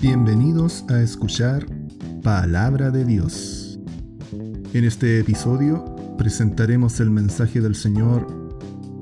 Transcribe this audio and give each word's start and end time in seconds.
Bienvenidos 0.00 0.84
a 0.88 1.02
escuchar 1.02 1.66
Palabra 2.22 2.92
de 2.92 3.04
Dios. 3.04 3.80
En 4.72 4.84
este 4.84 5.18
episodio 5.18 5.84
presentaremos 6.16 7.00
el 7.00 7.10
mensaje 7.10 7.60
del 7.60 7.74
Señor 7.74 8.24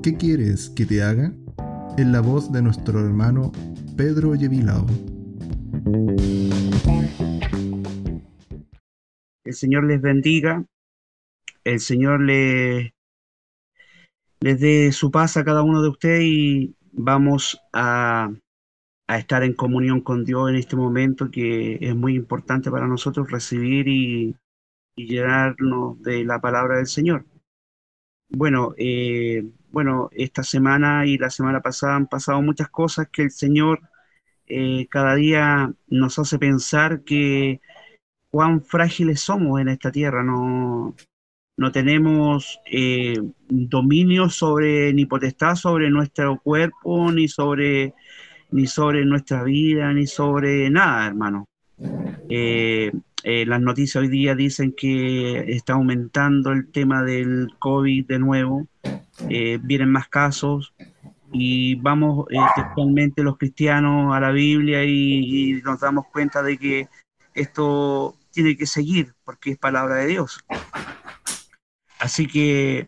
¿Qué 0.01 0.17
quieres 0.17 0.71
que 0.71 0.87
te 0.87 1.03
haga? 1.03 1.31
en 1.97 2.11
la 2.11 2.21
voz 2.21 2.51
de 2.51 2.63
nuestro 2.63 2.99
hermano 2.99 3.51
Pedro 3.95 4.33
Yevilao. 4.33 4.87
El 9.43 9.53
Señor 9.53 9.83
les 9.83 10.01
bendiga, 10.01 10.65
el 11.63 11.79
Señor 11.79 12.21
les, 12.21 12.91
les 14.39 14.59
dé 14.59 14.91
su 14.91 15.11
paz 15.11 15.37
a 15.37 15.45
cada 15.45 15.61
uno 15.61 15.83
de 15.83 15.89
ustedes 15.89 16.23
y 16.23 16.75
vamos 16.91 17.61
a, 17.71 18.31
a 19.07 19.17
estar 19.17 19.43
en 19.43 19.53
comunión 19.53 20.01
con 20.01 20.25
Dios 20.25 20.49
en 20.49 20.55
este 20.57 20.75
momento 20.75 21.31
que 21.31 21.77
es 21.81 21.95
muy 21.95 22.15
importante 22.15 22.69
para 22.71 22.87
nosotros 22.87 23.31
recibir 23.31 23.87
y, 23.87 24.35
llenarnos 24.95 26.01
de 26.01 26.25
la 26.25 26.41
palabra 26.41 26.77
del 26.77 26.87
Señor. 26.87 27.23
Bueno, 28.29 28.73
eh, 28.77 29.45
bueno, 29.69 30.09
esta 30.11 30.41
semana 30.43 31.05
y 31.05 31.19
la 31.19 31.29
semana 31.29 31.61
pasada 31.61 31.95
han 31.95 32.07
pasado 32.07 32.41
muchas 32.41 32.69
cosas 32.69 33.07
que 33.11 33.21
el 33.21 33.31
Señor 33.31 33.81
eh, 34.47 34.87
cada 34.89 35.13
día 35.15 35.71
nos 35.87 36.17
hace 36.17 36.39
pensar 36.39 37.03
que 37.03 37.61
cuán 38.31 38.63
frágiles 38.63 39.21
somos 39.21 39.61
en 39.61 39.69
esta 39.69 39.91
tierra. 39.91 40.23
No, 40.23 40.95
no 41.57 41.71
tenemos 41.71 42.59
eh, 42.71 43.15
dominio 43.49 44.29
sobre 44.29 44.93
ni 44.93 45.05
potestad 45.05 45.55
sobre 45.55 45.89
nuestro 45.89 46.39
cuerpo, 46.39 47.11
ni 47.11 47.27
sobre, 47.27 47.93
ni 48.51 48.67
sobre 48.67 49.05
nuestra 49.05 49.43
vida, 49.43 49.91
ni 49.93 50.07
sobre 50.07 50.69
nada, 50.69 51.07
hermano. 51.07 51.45
Eh, 52.29 52.91
eh, 53.23 53.45
las 53.45 53.61
noticias 53.61 54.01
hoy 54.01 54.07
día 54.07 54.35
dicen 54.35 54.73
que 54.73 55.51
está 55.51 55.73
aumentando 55.73 56.51
el 56.51 56.71
tema 56.71 57.03
del 57.03 57.49
COVID 57.59 58.05
de 58.07 58.19
nuevo, 58.19 58.67
eh, 59.29 59.59
vienen 59.61 59.91
más 59.91 60.07
casos 60.07 60.73
y 61.31 61.75
vamos 61.75 62.25
textualmente 62.55 63.23
los 63.23 63.37
cristianos 63.37 64.15
a 64.15 64.19
la 64.19 64.31
Biblia 64.31 64.83
y, 64.85 65.61
nos 65.63 65.81
damos 65.81 66.05
cuenta 66.07 66.41
de 66.41 66.57
que 66.57 66.87
esto 67.33 68.15
tiene 68.31 68.55
que 68.55 68.65
seguir 68.65 69.13
porque 69.25 69.51
es 69.51 69.57
palabra 69.57 69.95
de 69.95 70.07
Dios. 70.07 70.39
Así 71.99 72.27
que 72.27 72.87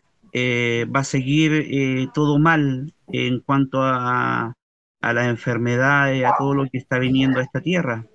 va 0.86 1.00
a 1.00 1.04
seguir 1.04 2.08
todo 2.14 2.38
mal 2.38 2.94
en 3.08 3.40
cuanto 3.40 3.82
a, 3.82 4.54
a 5.00 5.12
las 5.12 5.28
enfermedades, 5.28 6.24
a 6.24 6.34
todo 6.38 6.54
lo 6.54 6.66
que 6.66 6.78
está 6.78 6.98
viniendo 6.98 7.40
a 7.40 7.42
esta 7.42 7.60
tierra 7.60 8.06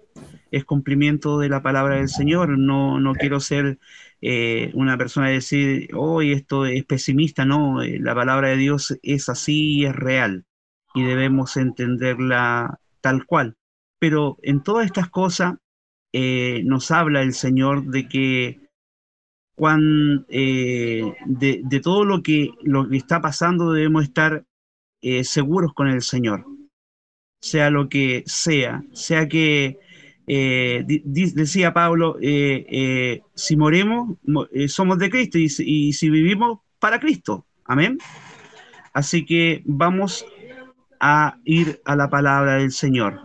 es 0.55 0.63
cumplimiento 0.63 1.37
de 1.39 1.49
la 1.49 1.61
palabra 1.61 1.97
del 1.97 2.07
Señor. 2.07 2.57
No, 2.57 2.99
no 2.99 3.13
quiero 3.13 3.39
ser 3.39 3.77
eh, 4.21 4.71
una 4.73 4.97
persona 4.97 5.27
de 5.27 5.33
decir, 5.33 5.89
hoy 5.93 6.31
esto 6.31 6.65
es 6.65 6.85
pesimista, 6.85 7.43
no, 7.45 7.81
eh, 7.81 7.99
la 7.99 8.15
palabra 8.15 8.49
de 8.49 8.57
Dios 8.57 8.97
es 9.03 9.27
así 9.27 9.79
y 9.79 9.85
es 9.85 9.95
real 9.95 10.45
y 10.93 11.03
debemos 11.03 11.57
entenderla 11.57 12.79
tal 13.01 13.25
cual. 13.25 13.57
Pero 13.99 14.37
en 14.43 14.63
todas 14.63 14.85
estas 14.85 15.09
cosas 15.09 15.55
eh, 16.13 16.61
nos 16.63 16.89
habla 16.91 17.21
el 17.21 17.33
Señor 17.33 17.83
de 17.87 18.07
que 18.07 18.61
cuando, 19.55 20.25
de, 20.29 21.13
de, 21.63 21.79
todo 21.81 22.05
lo 22.05 22.23
que, 22.23 22.51
lo 22.63 22.87
que 22.89 22.97
está 22.97 23.21
pasando 23.21 23.71
debemos 23.71 24.03
estar 24.03 24.45
seguros 25.23 25.73
con 25.73 25.87
el 25.87 26.01
Señor, 26.01 26.45
sea 27.45 27.69
lo 27.69 27.89
que 27.89 28.23
sea, 28.25 28.83
sea 28.91 29.27
que 29.27 29.77
eh, 30.25 30.83
decía 31.05 31.73
Pablo, 31.73 32.17
eh, 32.19 32.65
eh, 32.67 33.21
si 33.35 33.55
moremos, 33.55 34.17
somos 34.67 34.97
de 34.97 35.11
Cristo 35.11 35.37
y, 35.37 35.45
y, 35.59 35.93
si 35.93 36.09
vivimos, 36.09 36.61
para 36.79 36.99
Cristo. 36.99 37.45
Amén. 37.65 37.99
Así 38.93 39.25
que 39.25 39.61
vamos 39.65 40.25
a 40.99 41.37
ir 41.43 41.79
a 41.85 41.95
la 41.95 42.09
palabra 42.09 42.55
del 42.55 42.71
Señor, 42.71 43.21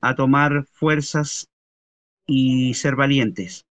a 0.00 0.14
tomar 0.14 0.64
fuerzas 0.72 1.46
y 2.26 2.72
ser 2.72 2.96
valientes. 2.96 3.66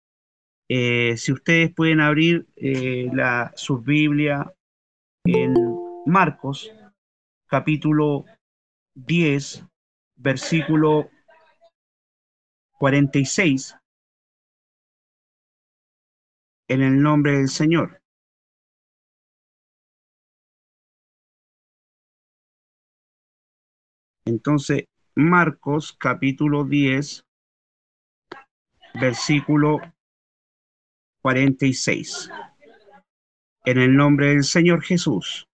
Si 0.67 1.31
ustedes 1.31 1.73
pueden 1.73 2.01
abrir 2.01 2.45
la, 2.55 3.51
su 3.55 3.79
Biblia 3.79 4.53
en 5.23 5.55
Marcos, 6.05 6.71
capítulo 7.47 8.25
10, 9.05 9.65
versículo 10.15 11.09
46 12.77 13.75
en 16.67 16.81
el 16.83 17.01
nombre 17.01 17.33
del 17.33 17.49
Señor. 17.49 18.01
Entonces, 24.25 24.85
Marcos 25.15 25.95
capítulo 25.99 26.63
10, 26.63 27.25
versículo 29.01 29.79
46. 31.21 32.29
En 33.65 33.77
el 33.79 33.95
nombre 33.95 34.27
del 34.27 34.43
Señor 34.43 34.83
Jesús. 34.83 35.47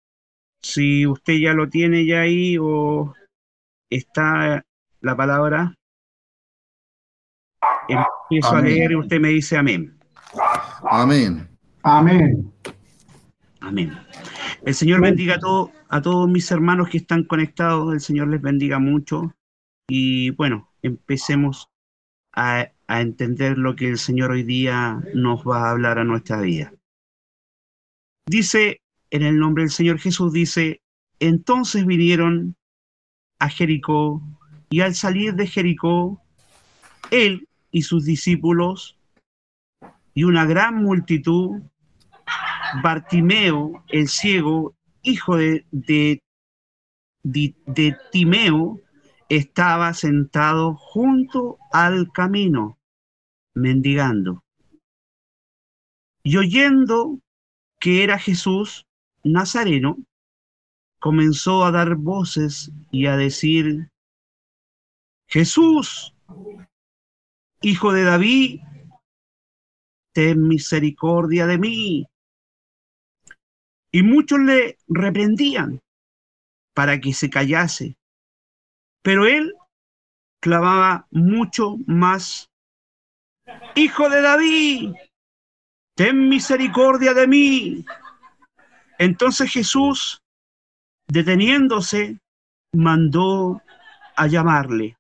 Si 0.61 1.07
usted 1.07 1.35
ya 1.35 1.53
lo 1.53 1.69
tiene 1.69 2.05
ya 2.05 2.23
ahí 2.23 2.57
o 2.61 3.15
está 3.97 4.65
la 5.01 5.17
palabra, 5.17 5.75
empiezo 7.89 8.49
amén. 8.49 8.65
a 8.65 8.69
leer 8.69 8.93
y 8.93 8.97
usted 8.97 9.21
me 9.21 9.29
dice 9.29 9.57
amén. 9.57 9.99
Amén. 10.91 11.49
Amén. 11.83 12.53
Amén. 13.61 13.93
El 14.63 14.75
Señor 14.75 15.01
bendiga 15.01 15.37
a, 15.37 15.39
todo, 15.39 15.73
a 15.89 16.01
todos 16.03 16.29
mis 16.29 16.51
hermanos 16.51 16.89
que 16.89 16.99
están 16.99 17.25
conectados, 17.25 17.93
el 17.93 18.01
Señor 18.01 18.29
les 18.29 18.41
bendiga 18.41 18.79
mucho. 18.79 19.35
Y 19.89 20.31
bueno, 20.31 20.73
empecemos 20.83 21.69
a, 22.35 22.69
a 22.87 23.01
entender 23.01 23.59
lo 23.59 23.77
que 23.77 23.89
el 23.91 23.99
Señor 23.99 24.33
hoy 24.33 24.43
día 24.43 25.03
nos 25.15 25.45
va 25.45 25.67
a 25.67 25.71
hablar 25.71 25.99
a 25.99 26.05
nuestra 26.05 26.41
vida. 26.41 26.73
Dice, 28.27 28.81
en 29.11 29.23
el 29.23 29.39
nombre 29.39 29.65
del 29.65 29.71
Señor 29.71 29.99
Jesús, 29.99 30.33
dice, 30.33 30.81
entonces 31.21 31.87
vinieron 31.87 32.57
a 33.45 33.49
Jericó 33.51 34.23
y 34.71 34.81
al 34.81 34.95
salir 34.95 35.35
de 35.35 35.47
Jericó, 35.47 36.23
él 37.11 37.47
y 37.71 37.83
sus 37.83 38.07
discípulos 38.07 38.97
y 40.15 40.25
una 40.25 40.47
gran 40.47 40.77
multitud, 40.77 41.61
Bartimeo, 42.83 43.85
el 43.89 44.09
ciego, 44.09 44.75
hijo 45.03 45.37
de, 45.37 45.67
de, 45.71 46.23
de, 47.23 47.55
de 47.67 47.97
Timeo, 48.13 48.81
estaba 49.29 49.93
sentado 49.93 50.75
junto 50.75 51.59
al 51.71 52.11
camino, 52.13 52.79
mendigando. 53.55 54.43
Y 56.23 56.39
oyendo 56.39 57.19
que 57.79 58.05
era 58.05 58.19
Jesús 58.19 58.87
Nazareno, 59.23 59.99
comenzó 61.05 61.67
a 61.67 61.71
dar 61.71 61.97
voces 61.97 62.73
y 62.91 63.05
a 63.09 63.19
decir, 63.19 63.91
Jesús, 65.29 66.15
Hijo 67.61 67.93
de 67.93 68.05
David, 68.05 68.61
ten 70.15 70.49
misericordia 70.49 71.47
de 71.47 71.59
mí. 71.59 72.07
Y 73.93 74.03
muchos 74.03 74.39
le 74.39 74.79
reprendían 74.89 75.83
para 76.73 76.99
que 76.99 77.13
se 77.13 77.29
callase, 77.29 77.99
pero 79.03 79.27
él 79.27 79.53
clamaba 80.41 81.07
mucho 81.11 81.77
más, 81.87 82.51
Hijo 83.75 84.09
de 84.09 84.23
David, 84.23 84.95
ten 85.95 86.31
misericordia 86.31 87.13
de 87.13 87.27
mí. 87.27 87.85
Entonces 88.99 89.53
Jesús, 89.53 90.24
deteniéndose, 91.15 92.19
mandó 92.73 93.63
a 94.17 94.27
llamarle 94.27 94.99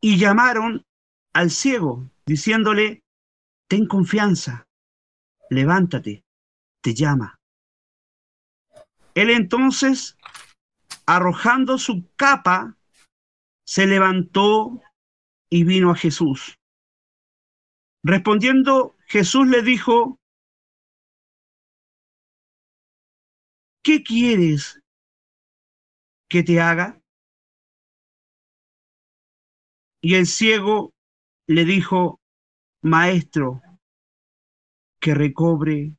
y 0.00 0.16
llamaron 0.16 0.86
al 1.34 1.50
ciego, 1.50 2.08
diciéndole, 2.24 3.02
ten 3.68 3.86
confianza, 3.86 4.66
levántate, 5.50 6.24
te 6.82 6.94
llama. 6.94 7.38
Él 9.14 9.28
entonces, 9.28 10.16
arrojando 11.04 11.76
su 11.76 12.08
capa, 12.16 12.78
se 13.66 13.86
levantó 13.86 14.80
y 15.50 15.64
vino 15.64 15.90
a 15.90 15.94
Jesús. 15.94 16.58
Respondiendo, 18.02 18.96
Jesús 19.06 19.46
le 19.46 19.60
dijo, 19.60 20.18
¿qué 23.84 24.02
quieres 24.02 24.82
que 26.28 26.42
te 26.42 26.60
haga? 26.60 27.00
Y 30.02 30.14
el 30.14 30.26
ciego 30.26 30.92
le 31.46 31.64
dijo, 31.64 32.20
Maestro, 32.82 33.62
que 35.00 35.14
recobre 35.14 35.96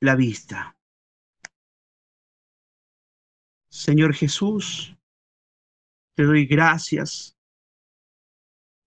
la 0.00 0.14
vista. 0.14 0.76
Señor 3.70 4.14
Jesús, 4.14 4.94
te 6.14 6.24
doy 6.24 6.46
gracias 6.46 7.36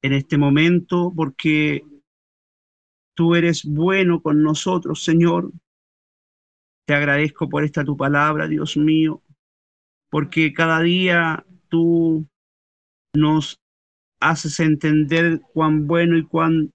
en 0.03 0.13
este 0.13 0.37
momento 0.37 1.11
porque 1.15 1.83
tú 3.15 3.33
eres 3.33 3.65
bueno 3.65 4.21
con 4.21 4.43
nosotros, 4.43 5.03
Señor. 5.03 5.51
Te 6.85 6.93
agradezco 6.93 7.49
por 7.49 7.63
esta 7.63 7.83
tu 7.83 7.97
palabra, 7.97 8.47
Dios 8.47 8.77
mío, 8.77 9.21
porque 10.09 10.53
cada 10.53 10.81
día 10.81 11.45
tú 11.69 12.27
nos 13.15 13.59
haces 14.19 14.59
entender 14.59 15.41
cuán 15.53 15.87
bueno 15.87 16.17
y 16.17 16.25
cuán 16.25 16.71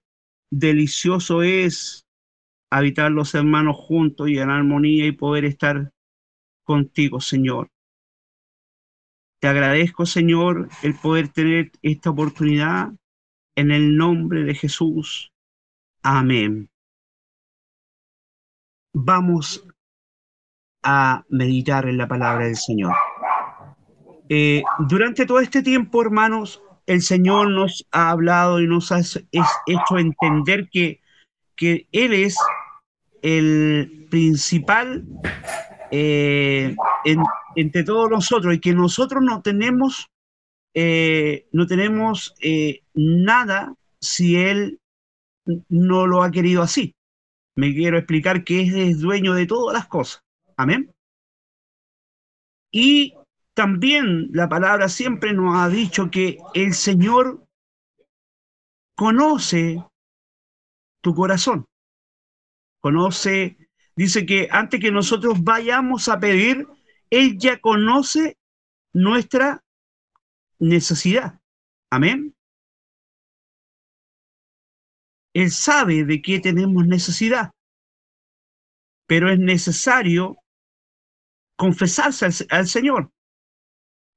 delicioso 0.51 1.43
es 1.43 2.05
habitar 2.69 3.11
los 3.11 3.33
hermanos 3.35 3.77
juntos 3.77 4.29
y 4.29 4.37
en 4.37 4.49
armonía 4.49 5.07
y 5.07 5.11
poder 5.11 5.45
estar 5.45 5.91
contigo, 6.65 7.19
Señor. 7.21 7.69
Te 9.41 9.47
agradezco, 9.47 10.05
Señor, 10.05 10.69
el 10.83 10.95
poder 10.95 11.29
tener 11.29 11.71
esta 11.81 12.11
oportunidad 12.11 12.93
en 13.55 13.71
el 13.71 13.97
nombre 13.97 14.43
de 14.43 14.55
Jesús. 14.55 15.31
Amén. 16.03 16.69
Vamos 18.93 19.65
a 20.83 21.23
meditar 21.29 21.87
en 21.87 21.97
la 21.97 22.07
palabra 22.07 22.45
del 22.45 22.55
Señor. 22.55 22.93
Eh, 24.29 24.63
durante 24.87 25.25
todo 25.25 25.41
este 25.41 25.61
tiempo, 25.61 26.01
hermanos, 26.01 26.61
el 26.85 27.01
Señor 27.01 27.49
nos 27.49 27.85
ha 27.91 28.11
hablado 28.11 28.61
y 28.61 28.67
nos 28.67 28.91
ha 28.91 28.99
hecho 28.99 29.97
entender 29.97 30.69
que, 30.71 31.01
que 31.55 31.87
Él 31.91 32.13
es 32.13 32.37
el 33.21 34.07
principal 34.09 35.05
eh, 35.91 36.75
entre 37.55 37.83
todos 37.83 38.09
nosotros 38.09 38.55
y 38.55 38.59
que 38.59 38.73
nosotros 38.73 39.21
no 39.21 39.41
tenemos, 39.41 40.07
eh, 40.73 41.47
no 41.51 41.67
tenemos 41.67 42.33
nada 42.93 43.75
si 43.99 44.37
Él 44.37 44.79
no 45.67 46.07
lo 46.07 46.23
ha 46.23 46.31
querido 46.31 46.61
así. 46.61 46.95
Me 47.55 47.73
quiero 47.73 47.97
explicar 47.97 48.45
que 48.45 48.61
es 48.61 49.01
dueño 49.01 49.33
de 49.33 49.45
todas 49.45 49.73
las 49.73 49.87
cosas. 49.87 50.23
Amén. 50.61 50.93
Y 52.71 53.15
también 53.55 54.29
la 54.31 54.47
palabra 54.47 54.89
siempre 54.89 55.33
nos 55.33 55.57
ha 55.57 55.69
dicho 55.69 56.11
que 56.11 56.37
el 56.53 56.75
Señor 56.75 57.47
conoce 58.95 59.83
tu 61.01 61.15
corazón. 61.15 61.65
Conoce, 62.79 63.57
dice 63.95 64.27
que 64.27 64.49
antes 64.51 64.79
que 64.79 64.91
nosotros 64.91 65.43
vayamos 65.43 66.07
a 66.09 66.19
pedir, 66.19 66.67
Él 67.09 67.39
ya 67.39 67.59
conoce 67.59 68.37
nuestra 68.93 69.63
necesidad. 70.59 71.39
Amén. 71.89 72.35
Él 75.33 75.49
sabe 75.49 76.05
de 76.05 76.21
qué 76.21 76.39
tenemos 76.39 76.85
necesidad, 76.85 77.49
pero 79.07 79.31
es 79.31 79.39
necesario 79.39 80.37
confesarse 81.61 82.25
al, 82.49 82.67
Señor. 82.67 83.11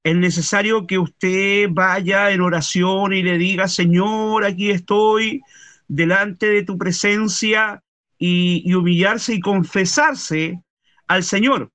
Es 0.03 0.15
necesario 0.15 0.87
que 0.87 0.97
usted 0.97 1.67
vaya 1.69 2.31
en 2.31 2.41
oración 2.41 3.13
y 3.13 3.21
le 3.21 3.37
diga, 3.37 3.67
Señor, 3.67 4.43
aquí 4.43 4.71
estoy 4.71 5.43
delante 5.87 6.49
de 6.49 6.63
tu 6.63 6.79
presencia 6.79 7.83
y, 8.17 8.73
humillarse 8.73 9.35
y 9.35 9.41
confesarse 9.41 10.63
al 11.07 11.23
Señor, 11.23 11.71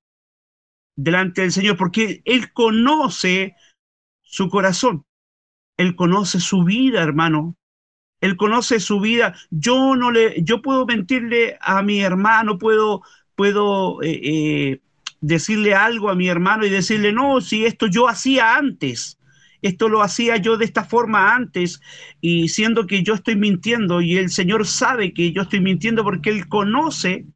delante 0.96 1.42
del 1.42 1.52
Señor, 1.52 1.76
porque 1.76 2.20
Él 2.24 2.52
conoce 2.52 3.54
su 4.22 4.48
corazón, 4.48 5.06
Él 5.76 5.94
conoce 5.94 6.40
su 6.40 6.64
vida, 6.64 7.00
hermano, 7.00 7.56
él 8.20 8.36
conoce 8.36 8.80
su 8.80 9.00
vida. 9.00 9.34
Yo 9.50 9.96
no 9.96 10.10
le, 10.10 10.42
yo 10.42 10.60
puedo 10.60 10.84
mentirle 10.84 11.56
a 11.58 11.82
mi 11.82 12.00
hermano, 12.00 12.58
puedo, 12.58 13.00
puedo 13.34 14.02
eh, 14.02 14.20
eh, 14.22 14.80
decirle 15.20 15.74
algo 15.74 16.10
a 16.10 16.14
mi 16.14 16.28
hermano 16.28 16.64
y 16.64 16.70
decirle, 16.70 17.12
no, 17.12 17.40
si 17.40 17.66
esto 17.66 17.86
yo 17.86 18.08
hacía 18.08 18.56
antes, 18.56 19.18
esto 19.62 19.88
lo 19.88 20.02
hacía 20.02 20.36
yo 20.38 20.56
de 20.56 20.64
esta 20.64 20.84
forma 20.84 21.34
antes, 21.34 21.80
y 22.20 22.48
siendo 22.48 22.86
que 22.86 23.02
yo 23.02 23.14
estoy 23.14 23.36
mintiendo 23.36 24.00
y 24.00 24.16
el 24.16 24.30
Señor 24.30 24.66
sabe 24.66 25.12
que 25.12 25.32
yo 25.32 25.42
estoy 25.42 25.60
mintiendo 25.60 26.02
porque 26.02 26.30
Él 26.30 26.48
conoce 26.48 27.26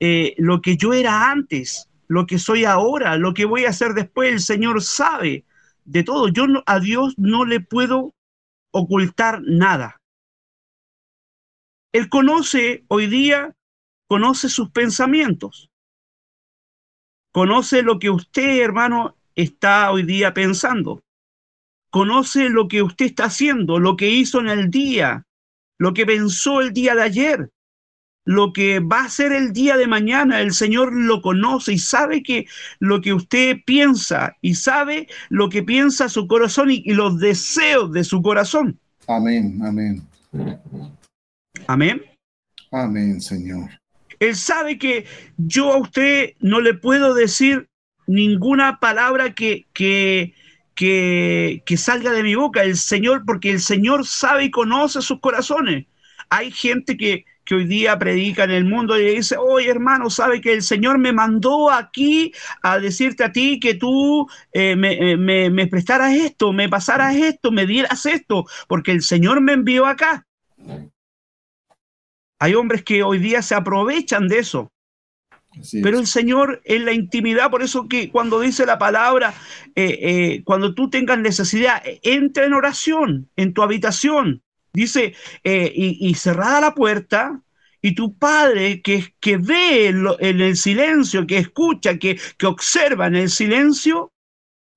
eh, 0.00 0.34
lo 0.38 0.62
que 0.62 0.76
yo 0.76 0.94
era 0.94 1.30
antes, 1.30 1.88
lo 2.08 2.26
que 2.26 2.38
soy 2.38 2.64
ahora, 2.64 3.16
lo 3.16 3.34
que 3.34 3.44
voy 3.44 3.66
a 3.66 3.70
hacer 3.70 3.92
después, 3.92 4.32
el 4.32 4.40
Señor 4.40 4.82
sabe 4.82 5.44
de 5.84 6.02
todo. 6.02 6.28
Yo 6.28 6.46
a 6.66 6.80
Dios 6.80 7.14
no 7.18 7.44
le 7.44 7.60
puedo 7.60 8.14
ocultar 8.72 9.42
nada. 9.42 10.00
Él 11.92 12.08
conoce 12.08 12.84
hoy 12.88 13.06
día, 13.06 13.54
conoce 14.08 14.48
sus 14.48 14.70
pensamientos. 14.70 15.69
Conoce 17.32 17.82
lo 17.82 17.98
que 17.98 18.10
usted, 18.10 18.60
hermano, 18.60 19.16
está 19.34 19.90
hoy 19.90 20.02
día 20.02 20.34
pensando. 20.34 21.02
Conoce 21.90 22.48
lo 22.48 22.68
que 22.68 22.82
usted 22.82 23.06
está 23.06 23.24
haciendo, 23.24 23.78
lo 23.78 23.96
que 23.96 24.10
hizo 24.10 24.40
en 24.40 24.48
el 24.48 24.70
día, 24.70 25.24
lo 25.78 25.94
que 25.94 26.06
pensó 26.06 26.60
el 26.60 26.72
día 26.72 26.94
de 26.94 27.02
ayer, 27.02 27.50
lo 28.24 28.52
que 28.52 28.80
va 28.80 29.04
a 29.04 29.08
ser 29.08 29.32
el 29.32 29.52
día 29.52 29.76
de 29.76 29.86
mañana. 29.86 30.40
El 30.40 30.52
Señor 30.52 30.92
lo 30.92 31.22
conoce 31.22 31.72
y 31.72 31.78
sabe 31.78 32.22
que 32.22 32.46
lo 32.78 33.00
que 33.00 33.12
usted 33.12 33.58
piensa 33.64 34.36
y 34.40 34.54
sabe 34.54 35.08
lo 35.28 35.48
que 35.48 35.62
piensa 35.62 36.08
su 36.08 36.26
corazón 36.26 36.70
y, 36.70 36.82
y 36.84 36.94
los 36.94 37.18
deseos 37.18 37.92
de 37.92 38.04
su 38.04 38.22
corazón. 38.22 38.78
Amén, 39.06 39.60
amén. 39.64 40.02
Amén. 41.66 42.02
Amén, 42.70 43.20
Señor. 43.20 43.79
Él 44.20 44.36
sabe 44.36 44.78
que 44.78 45.06
yo 45.38 45.72
a 45.72 45.78
usted 45.78 46.34
no 46.40 46.60
le 46.60 46.74
puedo 46.74 47.14
decir 47.14 47.68
ninguna 48.06 48.78
palabra 48.78 49.34
que, 49.34 49.66
que, 49.72 50.34
que, 50.74 51.62
que 51.64 51.76
salga 51.76 52.12
de 52.12 52.22
mi 52.22 52.34
boca. 52.34 52.62
El 52.62 52.76
Señor, 52.76 53.24
porque 53.24 53.50
el 53.50 53.60
Señor 53.60 54.06
sabe 54.06 54.44
y 54.44 54.50
conoce 54.50 55.00
sus 55.00 55.20
corazones. 55.20 55.86
Hay 56.28 56.50
gente 56.50 56.98
que, 56.98 57.24
que 57.44 57.54
hoy 57.54 57.64
día 57.64 57.98
predica 57.98 58.44
en 58.44 58.50
el 58.50 58.64
mundo 58.64 58.98
y 58.98 59.16
dice, 59.16 59.36
oye 59.38 59.70
hermano, 59.70 60.10
sabe 60.10 60.40
que 60.40 60.52
el 60.52 60.62
Señor 60.62 60.98
me 60.98 61.12
mandó 61.12 61.70
aquí 61.70 62.32
a 62.62 62.78
decirte 62.78 63.24
a 63.24 63.32
ti 63.32 63.58
que 63.58 63.74
tú 63.74 64.28
eh, 64.52 64.76
me, 64.76 65.16
me, 65.16 65.50
me, 65.50 65.66
prestaras 65.66 66.12
esto, 66.14 66.52
me 66.52 66.68
pasaras 66.68 67.16
esto, 67.16 67.50
me 67.50 67.66
dieras 67.66 68.04
esto, 68.06 68.44
porque 68.68 68.92
el 68.92 69.02
Señor 69.02 69.40
me 69.40 69.54
envió 69.54 69.86
acá. 69.86 70.26
Hay 72.40 72.54
hombres 72.54 72.82
que 72.82 73.02
hoy 73.02 73.18
día 73.18 73.42
se 73.42 73.54
aprovechan 73.54 74.26
de 74.26 74.38
eso. 74.38 74.72
Pero 75.82 75.98
el 75.98 76.06
Señor 76.06 76.62
en 76.64 76.84
la 76.84 76.92
intimidad, 76.92 77.50
por 77.50 77.62
eso 77.62 77.88
que 77.88 78.10
cuando 78.10 78.40
dice 78.40 78.64
la 78.64 78.78
palabra, 78.78 79.34
eh, 79.74 79.98
eh, 80.00 80.42
cuando 80.44 80.74
tú 80.74 80.88
tengas 80.88 81.18
necesidad, 81.18 81.82
entra 82.02 82.44
en 82.44 82.54
oración 82.54 83.28
en 83.36 83.52
tu 83.52 83.62
habitación. 83.62 84.42
Dice, 84.72 85.14
eh, 85.42 85.72
y, 85.74 86.14
cerrada 86.14 86.60
la 86.60 86.74
puerta, 86.74 87.42
y 87.82 87.94
tu 87.94 88.16
padre 88.16 88.80
que, 88.80 89.12
que 89.18 89.36
ve 89.36 89.88
en, 89.88 90.40
el 90.40 90.56
silencio, 90.56 91.26
que 91.26 91.38
escucha, 91.38 91.98
que, 91.98 92.18
que 92.38 92.46
observa 92.46 93.08
en 93.08 93.16
el 93.16 93.30
silencio, 93.30 94.12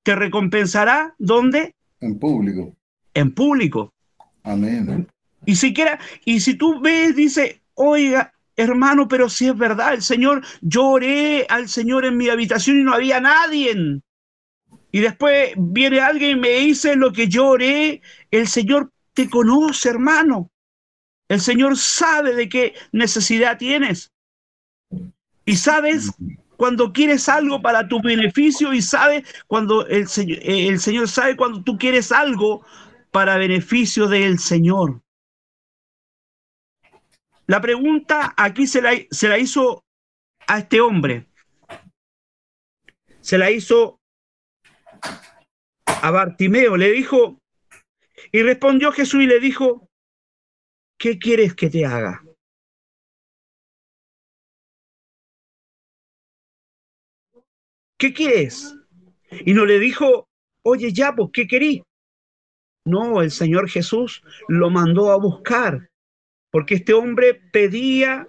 te 0.02 0.16
recompensará. 0.16 1.14
¿Dónde? 1.20 1.76
En 2.02 2.18
público. 2.18 2.76
En 3.14 3.32
público. 3.32 3.94
Amén. 4.42 5.08
Y 5.46 5.56
siquiera, 5.56 6.00
y 6.26 6.40
si 6.40 6.56
tú 6.56 6.80
ves, 6.80 7.16
dice, 7.16 7.62
oiga, 7.74 8.34
hermano, 8.56 9.08
pero 9.08 9.30
si 9.30 9.48
es 9.48 9.58
verdad, 9.58 9.94
el 9.94 10.02
Señor, 10.02 10.46
lloré 10.62 11.46
al 11.50 11.68
Señor 11.68 12.06
en 12.06 12.18
mi 12.18 12.30
habitación 12.30 12.80
y 12.80 12.84
no 12.84 12.94
había 12.94 13.20
nadie. 13.20 14.02
Y 14.92 15.00
después 15.00 15.54
viene 15.58 16.00
alguien 16.00 16.38
y 16.38 16.40
me 16.40 16.50
dice 16.60 16.96
lo 16.96 17.12
que 17.12 17.28
lloré, 17.28 18.02
el 18.32 18.48
Señor 18.48 18.92
te 19.14 19.30
conoce, 19.30 19.90
hermano. 19.90 20.52
El 21.28 21.42
Señor 21.42 21.78
sabe 21.78 22.36
de 22.36 22.48
qué 22.48 22.74
necesidad 22.92 23.58
tienes. 23.58 24.12
Y 25.46 25.56
sabes 25.56 26.12
cuando 26.58 26.94
quieres 26.94 27.28
algo 27.28 27.62
para 27.62 27.88
tu 27.88 28.02
beneficio 28.02 28.72
y 28.74 28.82
sabes 28.82 29.24
cuando 29.48 29.86
el 29.88 30.08
Señor, 30.08 30.40
el 30.44 30.80
Señor 30.80 31.08
sabe 31.08 31.36
cuando 31.36 31.64
tú 31.64 31.78
quieres 31.78 32.12
algo 32.12 32.64
para 33.12 33.38
beneficio 33.38 34.08
del 34.08 34.40
Señor. 34.40 35.03
La 37.48 37.62
pregunta 37.62 38.34
aquí 38.38 38.68
se 38.68 38.82
la, 38.82 38.92
se 39.12 39.28
la 39.28 39.38
hizo 39.38 39.84
a 40.48 40.60
este 40.60 40.82
hombre. 40.82 41.28
Se 43.22 43.38
la 43.38 43.52
hizo 43.52 44.00
a 45.86 46.12
Bartimeo. 46.12 46.78
Le 46.78 46.92
dijo, 46.92 47.40
Y 48.32 48.42
respondió 48.42 48.92
Jesús 48.92 49.24
y 49.24 49.28
le 49.28 49.40
dijo, 49.40 49.90
¿qué 50.98 51.20
quieres 51.20 51.54
que 51.54 51.70
te 51.70 51.86
haga? 51.86 52.24
¿Qué 57.98 58.14
quieres? 58.14 58.76
Y 59.46 59.54
no 59.54 59.66
le 59.66 59.80
dijo, 59.80 60.28
oye, 60.66 60.92
ya, 60.92 61.14
pues, 61.16 61.30
¿qué 61.32 61.48
querí? 61.48 61.84
No, 62.86 63.22
el 63.22 63.32
Señor 63.32 63.70
Jesús 63.70 64.24
lo 64.50 64.70
mandó 64.70 65.12
a 65.12 65.18
buscar, 65.18 65.90
porque 66.54 66.76
este 66.76 66.94
hombre 66.94 67.42
pedía, 67.52 68.28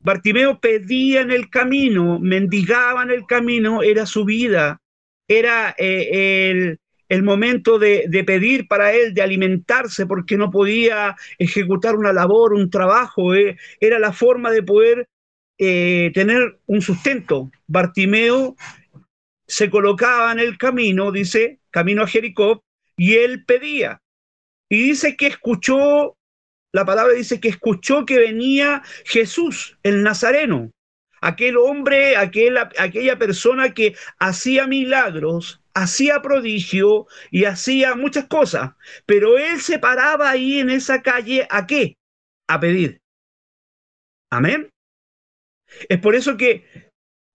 Bartimeo 0.00 0.60
pedía 0.60 1.22
en 1.22 1.30
el 1.30 1.48
camino, 1.48 2.18
mendigaba 2.18 3.02
en 3.02 3.10
el 3.10 3.24
camino, 3.24 3.82
era 3.82 4.04
su 4.04 4.26
vida, 4.26 4.82
era 5.26 5.74
eh, 5.78 6.50
el, 6.50 6.80
el, 7.08 7.22
momento 7.22 7.78
de, 7.78 8.04
de, 8.08 8.24
pedir 8.24 8.68
para 8.68 8.92
él, 8.92 9.14
de 9.14 9.22
alimentarse, 9.22 10.04
porque 10.04 10.36
no 10.36 10.50
podía 10.50 11.16
ejecutar 11.38 11.96
una 11.96 12.12
labor, 12.12 12.52
un 12.52 12.68
trabajo, 12.68 13.34
eh, 13.34 13.56
era 13.80 13.98
la 13.98 14.12
forma 14.12 14.50
de 14.50 14.62
poder 14.62 15.08
eh, 15.56 16.10
tener 16.12 16.58
un 16.66 16.82
sustento. 16.82 17.50
Bartimeo 17.66 18.54
se 19.46 19.70
colocaba 19.70 20.30
en 20.30 20.40
el 20.40 20.58
camino, 20.58 21.10
dice, 21.10 21.60
camino 21.70 22.02
a 22.02 22.06
Jericó, 22.06 22.64
y 22.98 23.14
él 23.14 23.46
pedía. 23.46 24.02
Y 24.68 24.88
dice 24.88 25.16
que 25.16 25.28
escuchó, 25.28 26.18
la 26.72 26.84
palabra 26.84 27.12
dice 27.14 27.40
que 27.40 27.48
escuchó 27.48 28.04
que 28.06 28.18
venía 28.18 28.82
Jesús, 29.04 29.78
el 29.82 30.02
Nazareno, 30.02 30.70
aquel 31.20 31.56
hombre, 31.56 32.16
aquel, 32.16 32.58
aquella 32.58 33.18
persona 33.18 33.74
que 33.74 33.94
hacía 34.18 34.66
milagros, 34.66 35.62
hacía 35.74 36.20
prodigio 36.22 37.06
y 37.30 37.44
hacía 37.44 37.94
muchas 37.94 38.26
cosas, 38.26 38.72
pero 39.06 39.38
él 39.38 39.60
se 39.60 39.78
paraba 39.78 40.30
ahí 40.30 40.58
en 40.60 40.70
esa 40.70 41.02
calle 41.02 41.46
a 41.50 41.66
qué? 41.66 41.96
A 42.48 42.58
pedir. 42.58 43.00
Amén. 44.30 44.70
Es 45.88 45.98
por 46.00 46.14
eso 46.14 46.36
que 46.36 46.92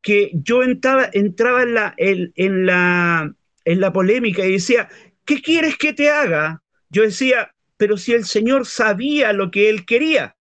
que 0.07 0.31
yo 0.33 0.63
entraba, 0.63 1.09
entraba 1.11 1.63
en, 1.63 1.73
la, 1.73 1.93
en, 1.97 2.65
la, 2.65 3.33
en 3.65 3.81
la 3.81 3.91
polémica 3.91 4.45
y 4.45 4.53
decía, 4.53 4.87
¿qué 5.25 5.41
quieres 5.41 5.77
que 5.77 5.91
te 5.91 6.09
haga? 6.09 6.63
Yo 6.89 7.03
decía, 7.03 7.53
pero 7.77 7.97
si 7.97 8.13
el 8.13 8.25
Señor 8.25 8.65
sabía 8.65 9.33
lo 9.33 9.51
que 9.51 9.69
él 9.69 9.85
quería. 9.85 10.35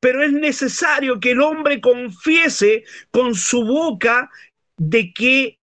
Pero 0.00 0.22
es 0.22 0.32
necesario 0.32 1.20
que 1.20 1.32
el 1.32 1.40
hombre 1.40 1.80
confiese 1.80 2.84
con 3.10 3.34
su 3.34 3.64
boca 3.64 4.30
de 4.76 5.12
qué 5.12 5.58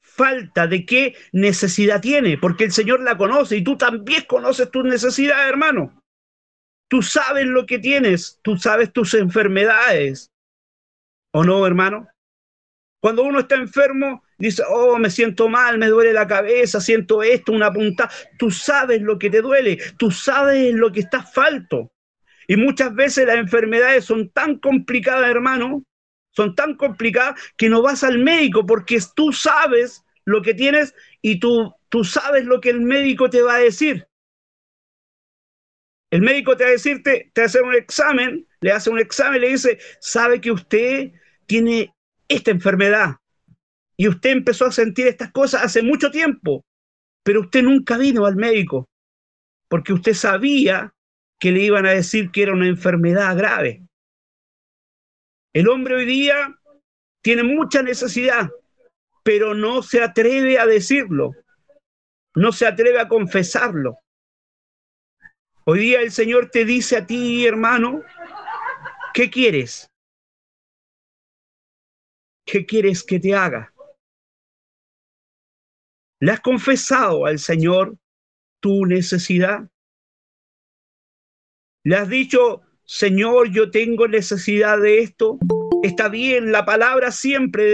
falta, 0.00 0.66
de 0.66 0.84
qué 0.84 1.16
necesidad 1.32 2.00
tiene, 2.00 2.38
porque 2.38 2.64
el 2.64 2.72
Señor 2.72 3.00
la 3.00 3.16
conoce 3.16 3.56
y 3.56 3.64
tú 3.64 3.76
también 3.76 4.24
conoces 4.26 4.70
tus 4.70 4.84
necesidades, 4.84 5.48
hermano. 5.48 6.02
Tú 6.88 7.02
sabes 7.02 7.46
lo 7.46 7.66
que 7.66 7.78
tienes, 7.78 8.40
tú 8.42 8.56
sabes 8.56 8.92
tus 8.92 9.14
enfermedades, 9.14 10.32
¿O 11.32 11.44
no, 11.44 11.66
hermano? 11.66 12.08
Cuando 13.00 13.22
uno 13.22 13.40
está 13.40 13.56
enfermo, 13.56 14.24
dice, 14.38 14.62
oh, 14.68 14.98
me 14.98 15.10
siento 15.10 15.48
mal, 15.48 15.78
me 15.78 15.88
duele 15.88 16.12
la 16.12 16.26
cabeza, 16.26 16.80
siento 16.80 17.22
esto, 17.22 17.52
una 17.52 17.72
punta. 17.72 18.08
Tú 18.38 18.50
sabes 18.50 19.02
lo 19.02 19.18
que 19.18 19.30
te 19.30 19.42
duele, 19.42 19.78
tú 19.98 20.10
sabes 20.10 20.72
lo 20.72 20.92
que 20.92 21.00
está 21.00 21.22
falto. 21.22 21.92
Y 22.46 22.56
muchas 22.56 22.94
veces 22.94 23.26
las 23.26 23.36
enfermedades 23.36 24.04
son 24.04 24.30
tan 24.30 24.58
complicadas, 24.58 25.28
hermano, 25.28 25.84
son 26.30 26.54
tan 26.54 26.76
complicadas 26.76 27.40
que 27.56 27.68
no 27.68 27.82
vas 27.82 28.04
al 28.04 28.18
médico 28.18 28.64
porque 28.64 28.98
tú 29.14 29.32
sabes 29.32 30.04
lo 30.24 30.40
que 30.40 30.54
tienes 30.54 30.94
y 31.20 31.40
tú, 31.40 31.74
tú 31.88 32.04
sabes 32.04 32.44
lo 32.44 32.60
que 32.60 32.70
el 32.70 32.80
médico 32.80 33.28
te 33.28 33.42
va 33.42 33.56
a 33.56 33.58
decir. 33.58 34.06
El 36.10 36.22
médico 36.22 36.56
te 36.56 36.64
va 36.64 36.70
a 36.70 36.72
decirte, 36.72 37.30
te 37.34 37.42
hace 37.42 37.60
un 37.60 37.74
examen, 37.74 38.46
le 38.60 38.72
hace 38.72 38.88
un 38.88 38.98
examen, 38.98 39.42
le 39.42 39.48
dice, 39.48 39.78
sabe 40.00 40.40
que 40.40 40.50
usted 40.50 41.12
tiene 41.46 41.92
esta 42.28 42.50
enfermedad 42.50 43.16
y 43.98 44.08
usted 44.08 44.30
empezó 44.30 44.66
a 44.66 44.72
sentir 44.72 45.08
estas 45.08 45.32
cosas 45.32 45.64
hace 45.64 45.82
mucho 45.82 46.10
tiempo, 46.10 46.64
pero 47.24 47.40
usted 47.40 47.62
nunca 47.62 47.98
vino 47.98 48.26
al 48.26 48.36
médico 48.36 48.88
porque 49.68 49.92
usted 49.92 50.14
sabía 50.14 50.94
que 51.38 51.52
le 51.52 51.60
iban 51.60 51.86
a 51.86 51.90
decir 51.90 52.30
que 52.30 52.42
era 52.42 52.52
una 52.52 52.66
enfermedad 52.66 53.36
grave. 53.36 53.82
El 55.52 55.68
hombre 55.68 55.96
hoy 55.96 56.06
día 56.06 56.58
tiene 57.22 57.42
mucha 57.42 57.82
necesidad, 57.82 58.48
pero 59.22 59.54
no 59.54 59.82
se 59.82 60.02
atreve 60.02 60.58
a 60.58 60.66
decirlo, 60.66 61.32
no 62.34 62.52
se 62.52 62.66
atreve 62.66 63.00
a 63.00 63.08
confesarlo. 63.08 63.98
Hoy 65.64 65.80
día 65.80 66.00
el 66.00 66.12
Señor 66.12 66.50
te 66.50 66.64
dice 66.64 66.96
a 66.96 67.06
ti, 67.06 67.46
hermano, 67.46 68.02
¿qué 69.12 69.28
quieres? 69.28 69.90
¿Qué 72.46 72.64
quieres 72.64 73.04
que 73.04 73.20
te 73.20 73.34
haga? 73.34 73.72
¿Le 76.20 76.32
has 76.32 76.40
confesado 76.40 77.26
al 77.26 77.38
Señor 77.38 77.96
tu 78.60 78.86
necesidad? 78.86 79.68
¿Le 81.84 81.96
has 81.96 82.08
dicho, 82.08 82.62
Señor, 82.84 83.50
yo 83.50 83.70
tengo 83.70 84.08
necesidad 84.08 84.80
de 84.80 84.98
esto? 85.00 85.38
Está 85.84 86.08
bien, 86.08 86.50
la 86.50 86.64
palabra 86.64 87.12
siempre 87.12 87.64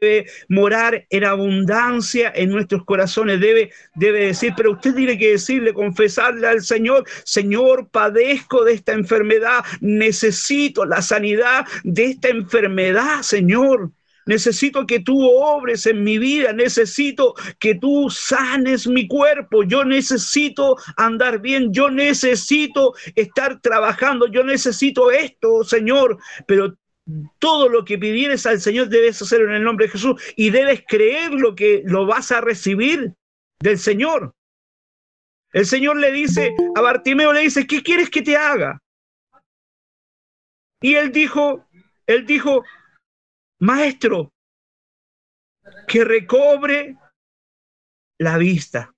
debe 0.00 0.26
morar 0.48 1.06
en 1.10 1.24
abundancia 1.24 2.32
en 2.34 2.50
nuestros 2.50 2.84
corazones, 2.84 3.40
debe, 3.40 3.70
debe 3.94 4.26
decir, 4.26 4.52
pero 4.56 4.72
usted 4.72 4.94
tiene 4.94 5.16
que 5.16 5.32
decirle, 5.32 5.72
confesarle 5.72 6.48
al 6.48 6.62
Señor, 6.62 7.04
Señor, 7.24 7.88
padezco 7.88 8.64
de 8.64 8.72
esta 8.72 8.92
enfermedad, 8.92 9.64
necesito 9.80 10.84
la 10.84 11.02
sanidad 11.02 11.64
de 11.84 12.06
esta 12.06 12.30
enfermedad, 12.30 13.22
Señor. 13.22 13.92
Necesito 14.26 14.86
que 14.86 15.00
tú 15.00 15.20
obres 15.24 15.86
en 15.86 16.04
mi 16.04 16.18
vida, 16.18 16.52
necesito 16.52 17.34
que 17.58 17.74
tú 17.74 18.08
sanes 18.10 18.86
mi 18.86 19.08
cuerpo, 19.08 19.64
yo 19.64 19.84
necesito 19.84 20.76
andar 20.96 21.40
bien, 21.40 21.72
yo 21.72 21.90
necesito 21.90 22.94
estar 23.14 23.60
trabajando, 23.60 24.28
yo 24.28 24.44
necesito 24.44 25.10
esto, 25.10 25.64
Señor, 25.64 26.18
pero 26.46 26.76
todo 27.38 27.68
lo 27.68 27.84
que 27.84 27.98
pidieres 27.98 28.46
al 28.46 28.60
Señor 28.60 28.88
debes 28.88 29.20
hacerlo 29.20 29.48
en 29.48 29.56
el 29.56 29.64
nombre 29.64 29.86
de 29.86 29.92
Jesús 29.92 30.22
y 30.36 30.50
debes 30.50 30.84
creer 30.86 31.32
lo 31.32 31.54
que 31.54 31.82
lo 31.84 32.06
vas 32.06 32.30
a 32.30 32.40
recibir 32.40 33.14
del 33.60 33.78
Señor. 33.78 34.34
El 35.52 35.66
Señor 35.66 35.98
le 35.98 36.12
dice 36.12 36.54
a 36.74 36.80
Bartimeo, 36.80 37.32
le 37.32 37.40
dice, 37.40 37.66
¿qué 37.66 37.82
quieres 37.82 38.08
que 38.08 38.22
te 38.22 38.36
haga? 38.36 38.80
Y 40.80 40.94
él 40.94 41.12
dijo, 41.12 41.66
él 42.06 42.26
dijo, 42.26 42.64
maestro, 43.62 44.32
que 45.86 46.04
recobre 46.04 46.96
la 48.18 48.36
vista. 48.36 48.92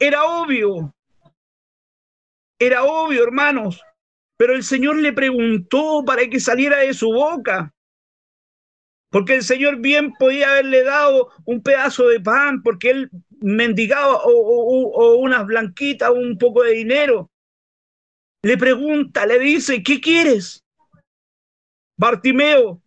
Era 0.00 0.24
obvio, 0.24 0.92
era 2.58 2.82
obvio, 2.82 3.22
hermanos, 3.22 3.80
pero 4.36 4.54
el 4.54 4.64
Señor 4.64 4.96
le 4.96 5.12
preguntó 5.12 6.04
para 6.04 6.28
que 6.28 6.40
saliera 6.40 6.78
de 6.78 6.92
su 6.92 7.12
boca. 7.12 7.72
Porque 9.10 9.34
el 9.34 9.42
Señor 9.42 9.76
bien 9.76 10.12
podía 10.18 10.50
haberle 10.50 10.82
dado 10.82 11.30
un 11.44 11.62
pedazo 11.62 12.08
de 12.08 12.18
pan, 12.18 12.62
porque 12.62 12.90
él 12.90 13.10
mendigaba 13.40 14.24
o, 14.24 14.30
o, 14.30 14.90
o 14.90 15.16
unas 15.16 15.46
blanquitas, 15.46 16.10
un 16.10 16.36
poco 16.36 16.64
de 16.64 16.72
dinero. 16.72 17.30
Le 18.42 18.58
pregunta, 18.58 19.24
le 19.24 19.38
dice, 19.38 19.84
¿qué 19.84 20.00
quieres? 20.00 20.64
Bartimeo, 21.96 22.81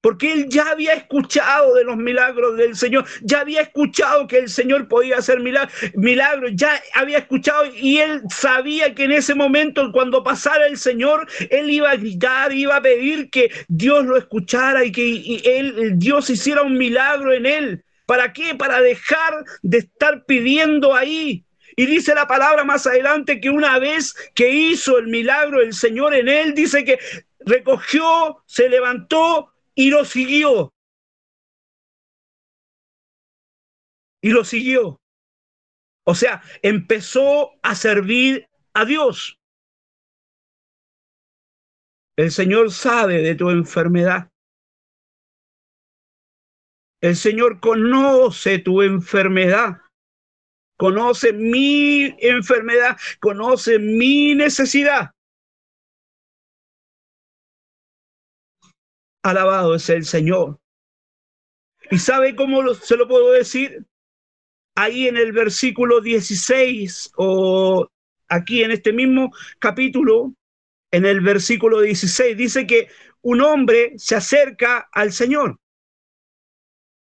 porque 0.00 0.32
él 0.32 0.48
ya 0.48 0.70
había 0.70 0.94
escuchado 0.94 1.74
de 1.74 1.84
los 1.84 1.96
milagros 1.96 2.56
del 2.56 2.76
Señor, 2.76 3.04
ya 3.22 3.40
había 3.40 3.60
escuchado 3.60 4.26
que 4.26 4.38
el 4.38 4.48
Señor 4.48 4.88
podía 4.88 5.18
hacer 5.18 5.40
milagros, 5.40 6.52
ya 6.54 6.80
había 6.94 7.18
escuchado 7.18 7.66
y 7.74 7.98
él 7.98 8.22
sabía 8.30 8.94
que 8.94 9.04
en 9.04 9.12
ese 9.12 9.34
momento, 9.34 9.92
cuando 9.92 10.22
pasara 10.22 10.66
el 10.66 10.78
Señor, 10.78 11.28
él 11.50 11.68
iba 11.70 11.90
a 11.90 11.96
gritar, 11.96 12.52
iba 12.52 12.76
a 12.76 12.82
pedir 12.82 13.30
que 13.30 13.50
Dios 13.68 14.04
lo 14.06 14.16
escuchara 14.16 14.84
y 14.84 14.92
que 14.92 15.92
Dios 15.94 16.30
hiciera 16.30 16.62
un 16.62 16.78
milagro 16.78 17.32
en 17.32 17.46
él. 17.46 17.84
¿Para 18.06 18.32
qué? 18.32 18.54
Para 18.54 18.80
dejar 18.80 19.44
de 19.62 19.78
estar 19.78 20.24
pidiendo 20.24 20.94
ahí, 20.94 21.44
y 21.76 21.86
dice 21.86 22.14
la 22.14 22.26
palabra 22.26 22.64
más 22.64 22.86
adelante 22.86 23.40
que 23.40 23.48
una 23.48 23.78
vez 23.78 24.14
que 24.34 24.50
hizo 24.50 24.98
el 24.98 25.06
milagro 25.06 25.60
el 25.60 25.72
Señor 25.72 26.14
en 26.14 26.28
él, 26.28 26.54
dice 26.54 26.84
que 26.84 26.98
recogió, 27.46 28.42
se 28.46 28.68
levantó 28.68 29.52
y 29.80 29.88
lo 29.88 30.04
siguió. 30.04 30.74
Y 34.22 34.28
lo 34.28 34.44
siguió. 34.44 35.00
O 36.06 36.14
sea, 36.14 36.42
empezó 36.60 37.52
a 37.62 37.74
servir 37.74 38.46
a 38.74 38.84
Dios. 38.84 39.38
El 42.18 42.30
Señor 42.30 42.70
sabe 42.72 43.22
de 43.22 43.34
tu 43.34 43.48
enfermedad. 43.48 44.30
El 47.00 47.16
Señor 47.16 47.60
conoce 47.60 48.58
tu 48.58 48.82
enfermedad. 48.82 49.80
conoce 50.76 51.32
mi 51.32 52.14
enfermedad, 52.20 52.98
conoce 53.18 53.78
mi 53.78 54.34
necesidad. 54.34 55.10
Alabado 59.22 59.74
es 59.74 59.88
el 59.90 60.04
Señor. 60.04 60.58
¿Y 61.90 61.98
sabe 61.98 62.36
cómo 62.36 62.74
se 62.74 62.96
lo 62.96 63.08
puedo 63.08 63.32
decir? 63.32 63.84
Ahí 64.76 65.08
en 65.08 65.16
el 65.16 65.32
versículo 65.32 66.00
16 66.00 67.12
o 67.16 67.88
aquí 68.28 68.62
en 68.62 68.70
este 68.70 68.92
mismo 68.92 69.32
capítulo, 69.58 70.32
en 70.90 71.04
el 71.04 71.20
versículo 71.20 71.80
16, 71.80 72.36
dice 72.36 72.66
que 72.66 72.88
un 73.22 73.40
hombre 73.40 73.92
se 73.96 74.14
acerca 74.14 74.88
al 74.92 75.12
Señor, 75.12 75.58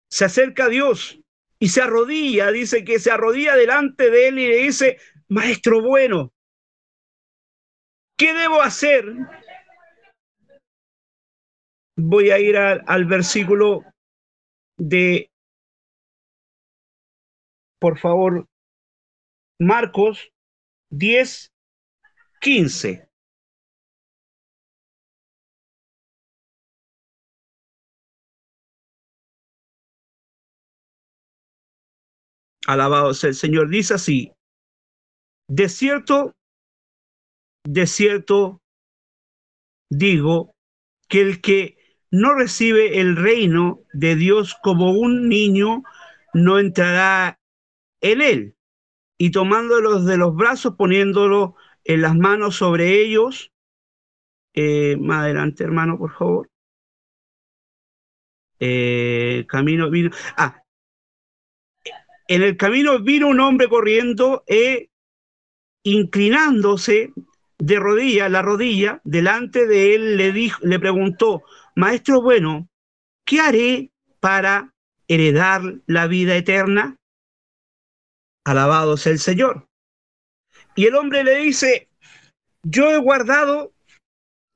se 0.10 0.26
acerca 0.26 0.66
a 0.66 0.70
Dios 0.70 1.20
y 1.60 1.70
se 1.70 1.82
arrodilla, 1.82 2.52
dice 2.52 2.84
que 2.84 3.00
se 3.00 3.12
arrodilla 3.12 3.56
delante 3.56 4.10
de 4.10 4.28
él 4.28 4.40
y 4.40 4.48
le 4.48 4.58
dice, 4.58 4.98
Maestro 5.28 5.82
bueno, 5.82 6.32
¿qué 8.16 8.34
debo 8.34 8.62
hacer? 8.62 9.06
Voy 11.98 12.30
a 12.30 12.40
ir 12.40 12.58
al 12.58 13.06
versículo 13.06 13.84
de, 14.78 15.30
por 17.80 17.98
favor, 17.98 18.46
Marcos 19.60 20.30
10, 20.92 21.52
15. 22.42 23.08
Alabado 32.68 33.14
sea 33.14 33.30
el 33.30 33.36
Señor. 33.36 33.70
Dice 33.70 33.94
así, 33.94 34.34
de 35.48 35.70
cierto, 35.70 36.34
de 37.64 37.88
cierto 37.88 38.60
digo 39.90 40.52
que 41.08 41.22
el 41.22 41.42
que 41.42 41.75
no 42.16 42.34
recibe 42.34 43.00
el 43.02 43.16
reino 43.18 43.82
de 43.92 44.16
Dios 44.16 44.56
como 44.64 44.92
un 44.92 45.28
niño, 45.28 45.84
no 46.34 46.60
entrará 46.60 47.40
en 48.02 48.22
él. 48.22 48.56
Y 49.18 49.32
tomándolos 49.32 50.06
de 50.06 50.18
los 50.18 50.36
brazos, 50.36 50.76
poniéndolo 50.78 51.56
en 51.84 52.02
las 52.02 52.16
manos 52.16 52.56
sobre 52.56 53.02
ellos. 53.02 53.52
Eh, 54.54 54.96
más 54.98 55.24
adelante, 55.24 55.64
hermano, 55.64 55.98
por 55.98 56.14
favor. 56.14 56.50
Eh, 58.60 59.46
camino 59.50 59.90
vino. 59.90 60.12
Ah, 60.38 60.64
en 62.28 62.42
el 62.42 62.56
camino 62.56 63.00
vino 63.00 63.28
un 63.28 63.42
hombre 63.42 63.68
corriendo 63.68 64.44
e 64.48 64.90
inclinándose 65.84 67.12
de 67.58 67.80
rodilla, 67.80 68.30
la 68.30 68.42
rodilla, 68.42 69.02
delante 69.04 69.68
de 69.68 69.96
él 69.96 70.18
le 70.18 70.32
dijo, 70.32 70.60
le 70.64 70.80
preguntó, 70.80 71.44
Maestro 71.76 72.22
bueno, 72.22 72.70
¿qué 73.26 73.40
haré 73.40 73.92
para 74.20 74.74
heredar 75.08 75.62
la 75.88 76.08
vida 76.08 76.36
eterna? 76.36 76.96
Alabado 78.46 78.98
sea 78.98 79.12
el 79.12 79.20
Señor. 79.20 79.68
Y 80.76 80.86
el 80.86 80.96
hombre 80.96 81.24
le 81.24 81.38
dice, 81.38 81.90
yo 82.64 82.92
he 82.92 82.98
guardado, 82.98 83.74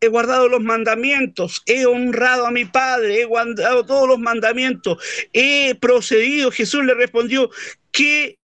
he 0.02 0.08
guardado 0.08 0.48
los 0.48 0.62
mandamientos, 0.62 1.62
he 1.66 1.86
honrado 1.86 2.46
a 2.46 2.52
mi 2.52 2.66
padre, 2.66 3.22
he 3.22 3.26
guardado 3.26 3.86
todos 3.86 4.08
los 4.08 4.20
mandamientos, 4.20 5.04
he 5.34 5.76
procedido. 5.76 6.52
Jesús 6.52 6.86
le 6.86 6.94
respondió, 6.94 7.50
que 7.92 8.38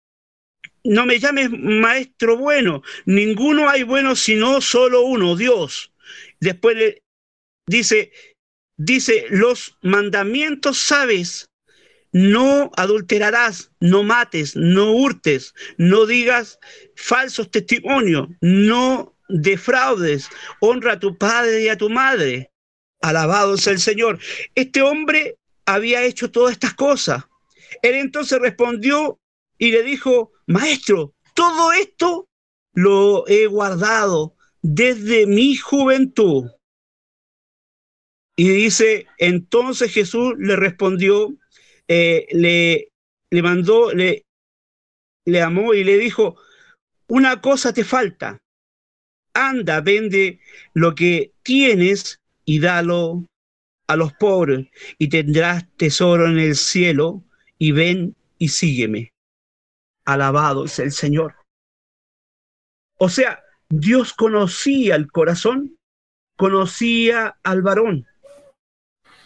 no 0.84 1.06
me 1.06 1.20
llames 1.20 1.50
maestro 1.52 2.38
bueno, 2.38 2.82
ninguno 3.06 3.70
hay 3.70 3.84
bueno 3.84 4.16
sino 4.16 4.62
solo 4.62 5.02
uno, 5.02 5.36
Dios. 5.36 5.94
Después 6.40 6.76
le 6.76 7.04
dice, 7.68 8.12
dice, 8.78 9.26
los 9.30 9.78
mandamientos 9.82 10.78
sabes, 10.78 11.50
no 12.12 12.72
adulterarás, 12.78 13.72
no 13.80 14.04
mates, 14.04 14.56
no 14.56 14.92
hurtes, 14.92 15.54
no 15.78 16.06
digas 16.06 16.60
falsos 16.96 17.50
testimonios, 17.50 18.28
no 18.42 19.18
defraudes, 19.30 20.30
honra 20.60 20.94
a 20.94 21.00
tu 21.00 21.18
padre 21.18 21.64
y 21.64 21.70
a 21.70 21.78
tu 21.78 21.90
madre. 21.90 22.52
Alabado 23.02 23.58
sea 23.58 23.74
el 23.74 23.80
Señor. 23.80 24.20
Este 24.56 24.82
hombre 24.82 25.38
había 25.66 26.04
hecho 26.04 26.32
todas 26.32 26.54
estas 26.54 26.74
cosas. 26.74 27.24
Él 27.82 27.96
entonces 27.96 28.40
respondió 28.40 29.20
y 29.58 29.72
le 29.72 29.84
dijo, 29.84 30.32
maestro, 30.46 31.14
todo 31.34 31.74
esto 31.74 32.30
lo 32.74 33.28
he 33.28 33.48
guardado 33.48 34.36
desde 34.62 35.26
mi 35.26 35.56
juventud. 35.56 36.50
Y 38.36 38.50
dice, 38.50 39.08
entonces 39.18 39.94
Jesús 39.94 40.34
le 40.40 40.56
respondió, 40.56 41.36
eh, 41.88 42.28
le, 42.32 42.92
le 43.30 43.42
mandó, 43.44 43.94
le, 43.94 44.26
le 45.26 45.42
amó 45.42 45.74
y 45.74 45.84
le 45.84 45.98
dijo, 45.98 46.38
una 47.08 47.42
cosa 47.42 47.74
te 47.74 47.84
falta, 47.84 48.42
anda, 49.34 49.82
vende 49.82 50.40
lo 50.74 50.96
que 50.96 51.34
tienes 51.44 52.22
y 52.44 52.60
dalo 52.60 53.26
a 53.88 53.96
los 53.96 54.14
pobres 54.14 54.68
y 54.98 55.10
tendrás 55.10 55.68
tesoro 55.78 56.28
en 56.28 56.40
el 56.40 56.56
cielo 56.56 57.24
y 57.60 57.72
ven 57.72 58.16
y 58.40 58.50
sígueme. 58.50 59.14
Alabado 60.06 60.66
es 60.66 60.80
el 60.80 60.92
Señor. 60.92 61.36
O 62.98 63.10
sea, 63.10 63.44
Dios 63.70 64.14
conocía 64.14 64.96
el 64.96 65.12
corazón, 65.12 65.78
conocía 66.36 67.38
al 67.44 67.62
varón 67.62 68.08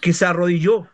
que 0.08 0.13
se 0.13 0.24
arrodilló. 0.24 0.88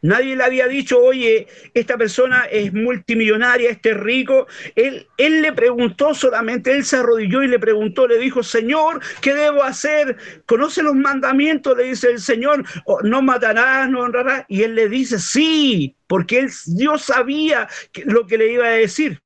Nadie 0.00 0.36
le 0.36 0.44
había 0.44 0.68
dicho, 0.68 0.96
oye, 1.02 1.48
esta 1.74 1.98
persona 1.98 2.44
es 2.44 2.72
multimillonaria, 2.72 3.68
este 3.68 3.90
es 3.90 3.96
rico. 3.96 4.46
Él, 4.76 5.08
él 5.16 5.42
le 5.42 5.52
preguntó 5.52 6.14
solamente, 6.14 6.70
él 6.70 6.84
se 6.84 6.98
arrodilló 6.98 7.42
y 7.42 7.48
le 7.48 7.58
preguntó, 7.58 8.06
le 8.06 8.18
dijo, 8.18 8.44
Señor, 8.44 9.02
¿qué 9.20 9.34
debo 9.34 9.64
hacer? 9.64 10.18
¿Conoce 10.46 10.84
los 10.84 10.94
mandamientos? 10.94 11.76
Le 11.76 11.82
dice 11.82 12.10
el 12.12 12.20
Señor, 12.20 12.64
oh, 12.84 13.00
no 13.02 13.22
matarás, 13.22 13.90
no 13.90 14.02
honrarás. 14.02 14.44
Y 14.46 14.62
él 14.62 14.76
le 14.76 14.88
dice, 14.88 15.18
sí, 15.18 15.96
porque 16.06 16.38
él, 16.38 16.50
Dios 16.66 17.02
sabía 17.02 17.68
lo 18.04 18.28
que 18.28 18.38
le 18.38 18.52
iba 18.52 18.66
a 18.66 18.70
decir. 18.70 19.20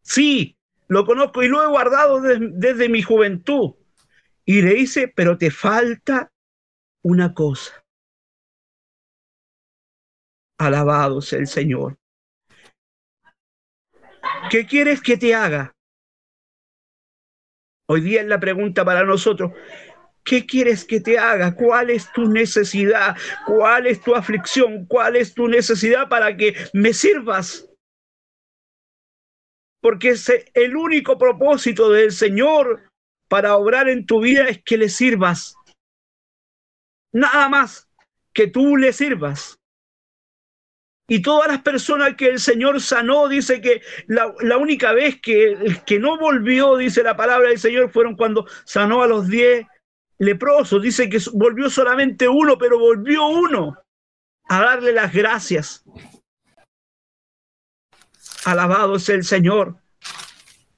Sí, 0.00 0.56
lo 0.88 1.04
conozco 1.04 1.42
y 1.42 1.48
lo 1.48 1.62
he 1.62 1.66
guardado 1.66 2.22
desde 2.22 2.88
mi 2.88 3.02
juventud. 3.02 3.74
Y 4.46 4.62
le 4.62 4.72
dice, 4.72 5.12
pero 5.14 5.36
te 5.36 5.50
falta 5.50 6.32
una 7.02 7.34
cosa 7.34 7.85
Alabado 10.58 11.20
sea 11.20 11.38
el 11.38 11.46
Señor. 11.46 11.98
¿Qué 14.50 14.66
quieres 14.66 15.02
que 15.02 15.16
te 15.16 15.34
haga? 15.34 15.74
Hoy 17.88 18.00
día 18.00 18.22
es 18.22 18.26
la 18.26 18.40
pregunta 18.40 18.84
para 18.84 19.04
nosotros. 19.04 19.52
¿Qué 20.24 20.44
quieres 20.44 20.84
que 20.84 21.00
te 21.00 21.18
haga? 21.18 21.54
¿Cuál 21.54 21.90
es 21.90 22.12
tu 22.12 22.26
necesidad? 22.26 23.16
¿Cuál 23.46 23.86
es 23.86 24.00
tu 24.00 24.14
aflicción? 24.14 24.86
¿Cuál 24.86 25.14
es 25.14 25.34
tu 25.34 25.46
necesidad 25.46 26.08
para 26.08 26.36
que 26.36 26.54
me 26.72 26.92
sirvas? 26.92 27.70
Porque 29.80 30.16
el 30.54 30.76
único 30.76 31.16
propósito 31.16 31.90
del 31.90 32.10
Señor 32.10 32.90
para 33.28 33.56
obrar 33.56 33.88
en 33.88 34.04
tu 34.04 34.20
vida 34.20 34.48
es 34.48 34.60
que 34.64 34.78
le 34.78 34.88
sirvas. 34.88 35.54
Nada 37.12 37.48
más 37.48 37.88
que 38.32 38.48
tú 38.48 38.76
le 38.76 38.92
sirvas. 38.92 39.60
Y 41.08 41.22
todas 41.22 41.46
las 41.46 41.62
personas 41.62 42.16
que 42.16 42.28
el 42.28 42.40
Señor 42.40 42.80
sanó, 42.80 43.28
dice 43.28 43.60
que 43.60 43.80
la, 44.08 44.26
única 44.58 44.92
vez 44.92 45.20
que, 45.20 45.80
que 45.86 46.00
no 46.00 46.18
volvió, 46.18 46.76
dice 46.76 47.02
la 47.04 47.16
palabra 47.16 47.48
del 47.48 47.60
Señor, 47.60 47.92
fueron 47.92 48.16
cuando 48.16 48.46
sanó 48.64 49.02
a 49.02 49.06
los 49.06 49.28
diez 49.28 49.66
leprosos. 50.18 50.82
Dice 50.82 51.08
que 51.08 51.20
volvió 51.32 51.70
solamente 51.70 52.28
uno, 52.28 52.58
pero 52.58 52.78
volvió 52.78 53.24
uno 53.26 53.78
a 54.48 54.60
darle 54.60 54.92
las 54.92 55.12
gracias. 55.12 55.84
Alabado 58.44 58.98
sea 58.98 59.14
el 59.14 59.24
Señor. 59.24 59.76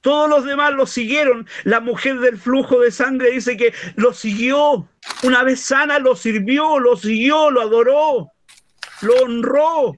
Todos 0.01 0.29
los 0.29 0.45
demás 0.45 0.73
lo 0.73 0.85
siguieron. 0.85 1.47
La 1.63 1.79
mujer 1.79 2.19
del 2.19 2.37
flujo 2.37 2.79
de 2.79 2.91
sangre 2.91 3.31
dice 3.31 3.57
que 3.57 3.73
lo 3.95 4.13
siguió. 4.13 4.87
Una 5.23 5.43
vez 5.43 5.61
sana, 5.61 5.97
lo 5.97 6.15
sirvió, 6.15 6.79
lo 6.79 6.95
siguió, 6.95 7.49
lo 7.49 7.61
adoró, 7.61 8.31
lo 9.01 9.13
honró 9.23 9.95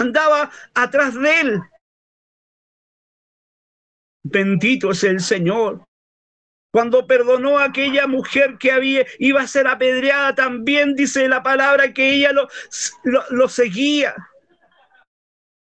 andaba 0.00 0.50
atrás 0.74 1.14
de 1.14 1.40
él. 1.40 1.60
Bendito 4.22 4.90
es 4.90 5.04
el 5.04 5.20
Señor. 5.20 5.84
Cuando 6.70 7.06
perdonó 7.06 7.58
a 7.58 7.64
aquella 7.64 8.06
mujer 8.06 8.58
que 8.58 8.70
había, 8.70 9.06
iba 9.18 9.40
a 9.40 9.46
ser 9.46 9.66
apedreada, 9.66 10.34
también 10.34 10.94
dice 10.94 11.26
la 11.28 11.42
palabra 11.42 11.94
que 11.94 12.14
ella 12.14 12.32
lo, 12.32 12.48
lo, 13.30 13.48
seguía. 13.48 14.14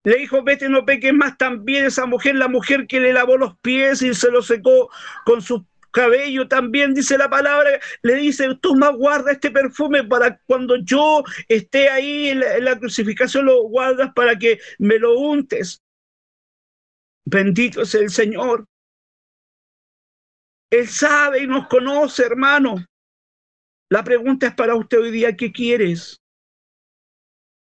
Le 0.03 0.17
dijo, 0.17 0.43
vete, 0.43 0.67
no 0.67 0.83
peques 0.83 1.13
más 1.13 1.37
también 1.37 1.85
esa 1.85 2.07
mujer, 2.07 2.35
la 2.35 2.47
mujer 2.47 2.87
que 2.87 2.99
le 2.99 3.13
lavó 3.13 3.37
los 3.37 3.57
pies 3.59 4.01
y 4.01 4.13
se 4.15 4.31
los 4.31 4.47
secó 4.47 4.89
con 5.25 5.41
su 5.41 5.65
cabello 5.95 6.47
también, 6.49 6.93
dice 6.93 7.17
la 7.17 7.29
palabra, 7.29 7.79
le 8.03 8.15
dice, 8.15 8.53
toma, 8.61 8.89
guarda 8.89 9.31
este 9.31 9.49
perfume 9.49 10.03
para 10.03 10.37
cuando 10.45 10.75
yo 10.75 11.23
esté 11.47 11.87
ahí 11.89 12.29
en 12.29 12.41
la, 12.41 12.71
en 12.73 12.79
crucificación, 12.79 13.45
lo 13.45 13.63
guardas 13.63 14.11
para 14.13 14.37
que 14.37 14.59
me 14.77 14.99
lo 14.99 15.17
untes. 15.17 15.81
Bendito 17.25 17.81
es 17.81 17.95
el 17.95 18.09
Señor. 18.09 18.65
Él 20.69 20.87
sabe 20.87 21.43
y 21.43 21.47
nos 21.47 21.67
conoce, 21.67 22.25
hermano. 22.25 22.75
La 23.89 24.03
pregunta 24.03 24.47
es 24.47 24.53
para 24.53 24.75
usted 24.75 24.99
hoy 24.99 25.11
día, 25.11 25.37
¿qué 25.37 25.53
quieres? 25.53 26.19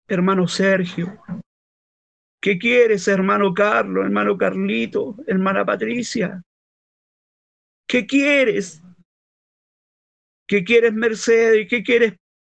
Hermano 0.08 0.48
Sergio. 0.48 1.22
¿Qué 2.42 2.58
quieres, 2.58 3.08
hermano 3.08 3.54
Carlos, 3.54 4.06
hermano 4.06 4.38
Carlito, 4.38 5.16
hermana 5.28 5.64
Patricia? 5.64 6.44
¿Qué 7.94 8.08
quieres? 8.08 8.82
¿Qué 10.48 10.64
quieres 10.64 10.94
Mercedes? 10.94 11.68
¿Qué 11.70 11.84
quieres 11.84 12.16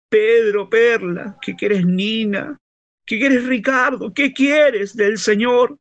Pedro, 0.09 0.69
Perla? 0.69 1.37
¿Qué 1.41 1.55
quieres 1.57 1.85
Nina? 1.85 2.57
¿Qué 3.05 3.19
quieres 3.19 3.45
Ricardo? 3.45 4.13
¿Qué 4.13 4.31
quieres 4.31 4.95
del 4.95 5.17
Señor? 5.17 5.77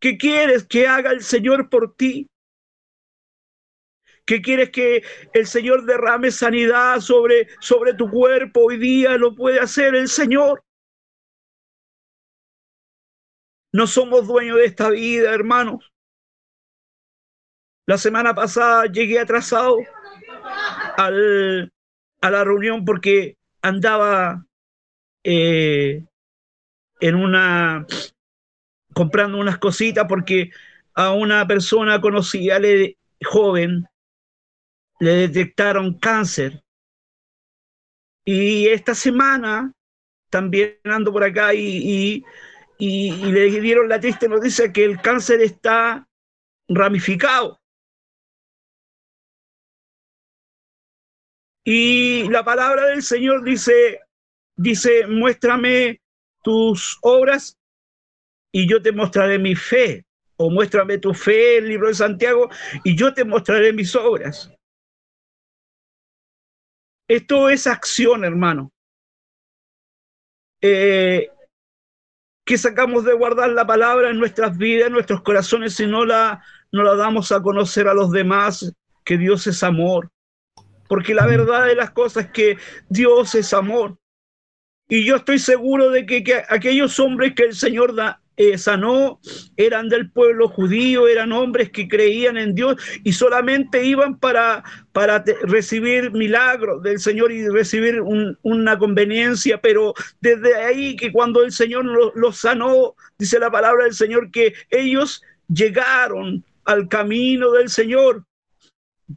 ¿Qué 0.00 0.18
quieres 0.18 0.66
que 0.66 0.88
haga 0.88 1.12
el 1.12 1.22
Señor 1.22 1.70
por 1.70 1.94
ti? 1.94 2.26
¿Qué 4.26 4.42
quieres 4.42 4.70
que 4.70 5.04
el 5.32 5.46
Señor 5.46 5.86
derrame 5.86 6.32
sanidad 6.32 6.98
sobre, 6.98 7.46
sobre 7.60 7.94
tu 7.94 8.10
cuerpo? 8.10 8.64
Hoy 8.64 8.78
día 8.78 9.16
lo 9.16 9.32
puede 9.36 9.60
hacer 9.60 9.94
el 9.94 10.08
Señor. 10.08 10.64
No 13.72 13.86
somos 13.86 14.26
dueños 14.26 14.56
de 14.56 14.64
esta 14.64 14.90
vida, 14.90 15.32
hermanos. 15.32 15.91
La 17.92 17.98
semana 17.98 18.34
pasada 18.34 18.86
llegué 18.86 19.20
atrasado 19.20 19.76
al, 20.96 21.70
a 22.22 22.30
la 22.30 22.42
reunión 22.42 22.86
porque 22.86 23.36
andaba 23.60 24.46
eh, 25.22 26.02
en 27.00 27.14
una 27.14 27.86
comprando 28.94 29.36
unas 29.36 29.58
cositas 29.58 30.06
porque 30.08 30.52
a 30.94 31.12
una 31.12 31.46
persona 31.46 32.00
conocida, 32.00 32.58
le, 32.58 32.96
joven, 33.22 33.84
le 34.98 35.28
detectaron 35.28 35.98
cáncer. 35.98 36.64
Y 38.24 38.68
esta 38.68 38.94
semana 38.94 39.70
también 40.30 40.78
ando 40.84 41.12
por 41.12 41.24
acá 41.24 41.52
y, 41.52 41.60
y, 41.60 42.24
y, 42.78 43.12
y 43.12 43.32
le 43.32 43.60
dieron 43.60 43.90
la 43.90 44.00
triste 44.00 44.30
noticia 44.30 44.72
que 44.72 44.82
el 44.82 44.98
cáncer 45.02 45.42
está 45.42 46.08
ramificado. 46.68 47.61
Y 51.64 52.28
la 52.28 52.44
palabra 52.44 52.86
del 52.86 53.02
Señor 53.02 53.44
dice, 53.44 54.00
dice, 54.56 55.06
muéstrame 55.06 56.00
tus 56.42 56.98
obras 57.02 57.56
y 58.52 58.68
yo 58.68 58.82
te 58.82 58.92
mostraré 58.92 59.38
mi 59.38 59.54
fe. 59.54 60.04
O 60.36 60.50
muéstrame 60.50 60.98
tu 60.98 61.14
fe, 61.14 61.58
el 61.58 61.68
libro 61.68 61.88
de 61.88 61.94
Santiago, 61.94 62.48
y 62.82 62.96
yo 62.96 63.14
te 63.14 63.24
mostraré 63.24 63.72
mis 63.72 63.94
obras. 63.94 64.50
Esto 67.06 67.48
es 67.48 67.66
acción, 67.66 68.24
hermano. 68.24 68.72
Eh, 70.60 71.30
que 72.44 72.58
sacamos 72.58 73.04
de 73.04 73.12
guardar 73.12 73.50
la 73.50 73.66
palabra 73.66 74.10
en 74.10 74.18
nuestras 74.18 74.56
vidas, 74.56 74.88
en 74.88 74.94
nuestros 74.94 75.22
corazones, 75.22 75.74
si 75.74 75.86
no 75.86 76.04
la, 76.04 76.42
no 76.72 76.82
la 76.82 76.96
damos 76.96 77.30
a 77.30 77.40
conocer 77.40 77.86
a 77.86 77.94
los 77.94 78.10
demás, 78.10 78.74
que 79.04 79.18
Dios 79.18 79.46
es 79.46 79.62
amor. 79.62 80.10
Porque 80.92 81.14
la 81.14 81.24
verdad 81.26 81.68
de 81.68 81.74
las 81.74 81.90
cosas 81.90 82.26
es 82.26 82.32
que 82.32 82.58
Dios 82.90 83.34
es 83.34 83.54
amor. 83.54 83.96
Y 84.90 85.06
yo 85.06 85.16
estoy 85.16 85.38
seguro 85.38 85.88
de 85.88 86.04
que, 86.04 86.22
que 86.22 86.42
aquellos 86.50 87.00
hombres 87.00 87.32
que 87.34 87.44
el 87.44 87.54
Señor 87.54 87.94
da, 87.94 88.20
eh, 88.36 88.58
sanó 88.58 89.18
eran 89.56 89.88
del 89.88 90.10
pueblo 90.10 90.48
judío, 90.48 91.08
eran 91.08 91.32
hombres 91.32 91.70
que 91.70 91.88
creían 91.88 92.36
en 92.36 92.54
Dios 92.54 92.76
y 93.04 93.14
solamente 93.14 93.82
iban 93.86 94.18
para, 94.18 94.64
para 94.92 95.24
recibir 95.44 96.10
milagros 96.10 96.82
del 96.82 97.00
Señor 97.00 97.32
y 97.32 97.48
recibir 97.48 98.02
un, 98.02 98.36
una 98.42 98.76
conveniencia, 98.76 99.62
pero 99.62 99.94
desde 100.20 100.54
ahí 100.56 100.94
que 100.94 101.10
cuando 101.10 101.42
el 101.42 101.52
Señor 101.52 101.86
los 101.86 102.12
lo 102.14 102.32
sanó, 102.32 102.96
dice 103.16 103.38
la 103.38 103.50
palabra 103.50 103.84
del 103.84 103.94
Señor, 103.94 104.30
que 104.30 104.52
ellos 104.68 105.22
llegaron 105.48 106.44
al 106.66 106.86
camino 106.86 107.50
del 107.52 107.70
Señor, 107.70 108.26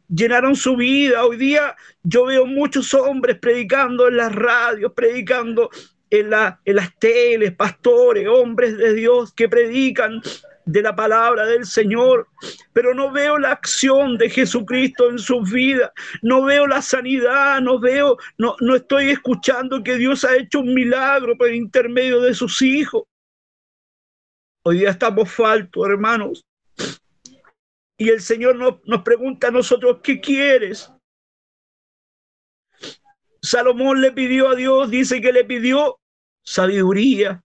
llenaron 0.08 0.56
su 0.56 0.76
vida. 0.76 1.26
Hoy 1.26 1.38
día 1.38 1.76
yo 2.04 2.26
veo 2.26 2.46
muchos 2.46 2.94
hombres 2.94 3.38
predicando 3.40 4.08
en 4.08 4.18
las 4.18 4.34
radios, 4.34 4.94
predicando 4.94 5.70
en, 6.10 6.30
la, 6.30 6.60
en 6.66 6.76
las 6.76 6.98
teles, 6.98 7.54
pastores, 7.56 8.28
hombres 8.28 8.78
de 8.78 8.94
Dios 8.94 9.34
que 9.34 9.50
predican 9.50 10.22
de 10.66 10.82
la 10.82 10.96
palabra 10.96 11.46
del 11.46 11.66
Señor, 11.66 12.28
pero 12.74 12.94
no 12.94 13.12
veo 13.12 13.38
la 13.38 13.52
acción 13.52 14.18
de 14.18 14.30
Jesucristo 14.30 15.10
en 15.10 15.20
sus 15.20 15.52
vidas, 15.52 15.92
no 16.22 16.44
veo 16.44 16.66
la 16.66 16.82
sanidad, 16.82 17.62
no 17.62 17.80
veo, 17.80 18.18
no, 18.38 18.56
no 18.60 18.76
estoy 18.76 19.12
escuchando 19.12 19.84
que 19.84 19.96
Dios 19.96 20.26
ha 20.26 20.36
hecho 20.36 20.60
un 20.60 20.74
milagro 20.74 21.38
por 21.38 21.54
intermedio 21.54 22.20
de 22.20 22.34
sus 22.34 22.62
hijos. 22.62 23.04
Hoy 24.64 24.80
día 24.80 24.90
estamos 24.90 25.32
faltos, 25.32 25.88
hermanos. 25.88 26.44
Y 27.98 28.10
el 28.10 28.22
Señor 28.22 28.56
nos, 28.56 28.76
nos 28.86 29.04
pregunta 29.04 29.48
a 29.48 29.52
nosotros, 29.52 30.00
¿qué 30.04 30.20
quieres? 30.20 30.92
Salomón 33.42 34.02
le 34.02 34.12
pidió 34.12 34.50
a 34.50 34.56
Dios, 34.56 34.90
dice 34.90 35.22
que 35.22 35.32
le 35.32 35.46
pidió 35.46 36.00
sabiduría. 36.44 37.44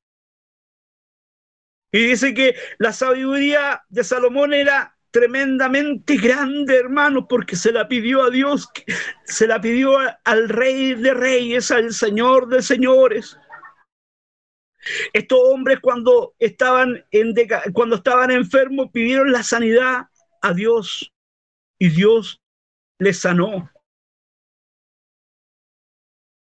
Y 1.93 2.07
dice 2.07 2.35
que 2.35 2.55
la 2.79 2.93
sabiduría 2.93 3.83
de 3.89 4.05
Salomón 4.05 4.55
era 4.55 4.97
tremendamente 5.11 6.17
grande, 6.17 6.77
hermano, 6.77 7.27
porque 7.27 7.57
se 7.57 7.73
la 7.73 7.89
pidió 7.89 8.23
a 8.23 8.31
Dios, 8.31 8.69
se 9.25 9.47
la 9.47 9.61
pidió 9.61 9.97
al 10.25 10.49
rey 10.49 10.95
de 10.95 11.15
reyes, 11.15 11.71
al 11.71 11.93
señor 11.93 12.49
de 12.49 12.63
señores. 12.63 13.37
Estos 15.13 15.39
hombres 15.43 15.81
cuando 15.81 16.35
estaban, 16.39 17.05
cuando 17.73 17.97
estaban 17.97 18.31
enfermos 18.31 18.91
pidieron 18.93 19.31
la 19.31 19.43
sanidad 19.43 20.07
a 20.41 20.53
Dios 20.53 21.13
y 21.79 21.89
Dios 21.91 22.41
les 22.99 23.21
sanó. 23.21 23.71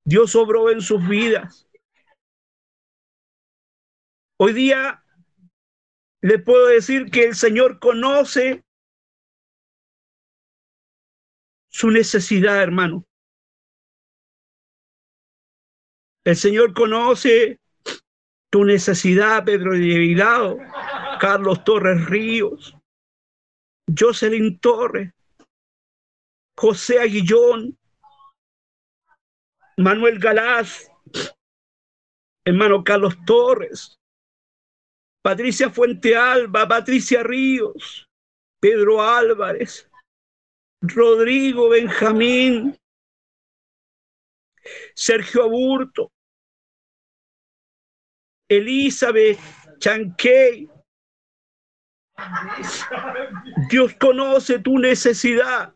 Dios 0.04 0.36
obró 0.36 0.70
en 0.70 0.80
sus 0.80 1.06
vidas. 1.08 1.68
Hoy 4.38 4.52
día 4.52 5.02
le 6.20 6.38
puedo 6.38 6.66
decir 6.66 7.10
que 7.10 7.24
el 7.24 7.34
Señor 7.34 7.78
conoce 7.78 8.64
su 11.68 11.90
necesidad, 11.90 12.62
hermano. 12.62 13.04
El 16.24 16.36
Señor 16.36 16.74
conoce 16.74 17.60
tu 18.50 18.64
necesidad, 18.64 19.44
Pedro 19.44 19.74
Dividado, 19.74 20.58
Carlos 21.20 21.64
Torres 21.64 22.04
Ríos, 22.06 22.75
Jocelyn 23.86 24.58
Torres, 24.58 25.12
José 26.56 27.00
Aguillón, 27.00 27.78
Manuel 29.76 30.18
Galás, 30.18 30.90
hermano 32.44 32.82
Carlos 32.82 33.14
Torres, 33.26 33.98
Patricia 35.22 35.70
Fuente 35.70 36.16
Alba, 36.16 36.66
Patricia 36.66 37.22
Ríos, 37.22 38.08
Pedro 38.60 39.02
Álvarez, 39.02 39.90
Rodrigo 40.80 41.68
Benjamín, 41.68 42.78
Sergio 44.94 45.44
Aburto, 45.44 46.10
Elizabeth 48.48 49.38
Chanquey. 49.78 50.70
Dios 53.70 53.94
conoce 53.98 54.58
tu 54.58 54.78
necesidad 54.78 55.74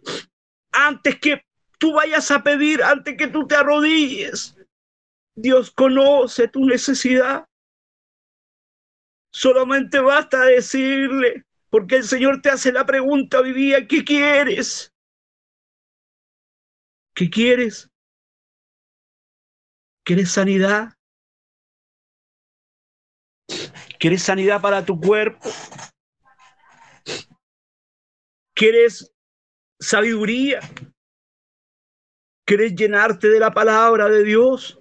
antes 0.72 1.18
que 1.18 1.44
tú 1.79 1.92
vayas 1.94 2.31
a 2.31 2.42
pedir, 2.42 2.83
antes 2.83 3.16
que 3.16 3.29
tú 3.29 3.46
te 3.46 3.57
arrodilles. 3.57 4.57
Dios 5.35 5.70
conoce 5.70 6.48
tu 6.48 6.64
necesidad. 6.64 7.46
Solamente 9.33 10.00
basta 10.00 10.44
decirle, 10.44 11.44
porque 11.70 11.96
el 11.96 12.05
Señor 12.05 12.42
te 12.42 12.50
hace 12.50 12.72
la 12.72 12.85
pregunta 12.85 13.40
hoy 13.40 13.53
día, 13.53 13.87
¿qué 13.87 14.05
quieres? 14.05 14.92
¿Qué 17.14 17.31
quieres? 17.31 17.88
¿Quieres 20.05 20.31
sanidad? 20.33 20.94
¿Quieres 23.98 24.22
sanidad 24.22 24.61
para 24.61 24.85
tu 24.85 24.98
cuerpo? 24.98 25.50
¿Quieres 28.60 29.10
sabiduría? 29.80 30.60
¿Quieres 32.44 32.74
llenarte 32.74 33.28
de 33.28 33.40
la 33.40 33.50
palabra 33.50 34.06
de 34.10 34.22
Dios? 34.22 34.78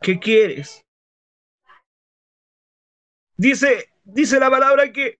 ¿Qué 0.00 0.20
quieres? 0.20 0.84
Dice, 3.36 3.88
dice 4.04 4.38
la 4.38 4.50
palabra 4.50 4.92
que, 4.92 5.18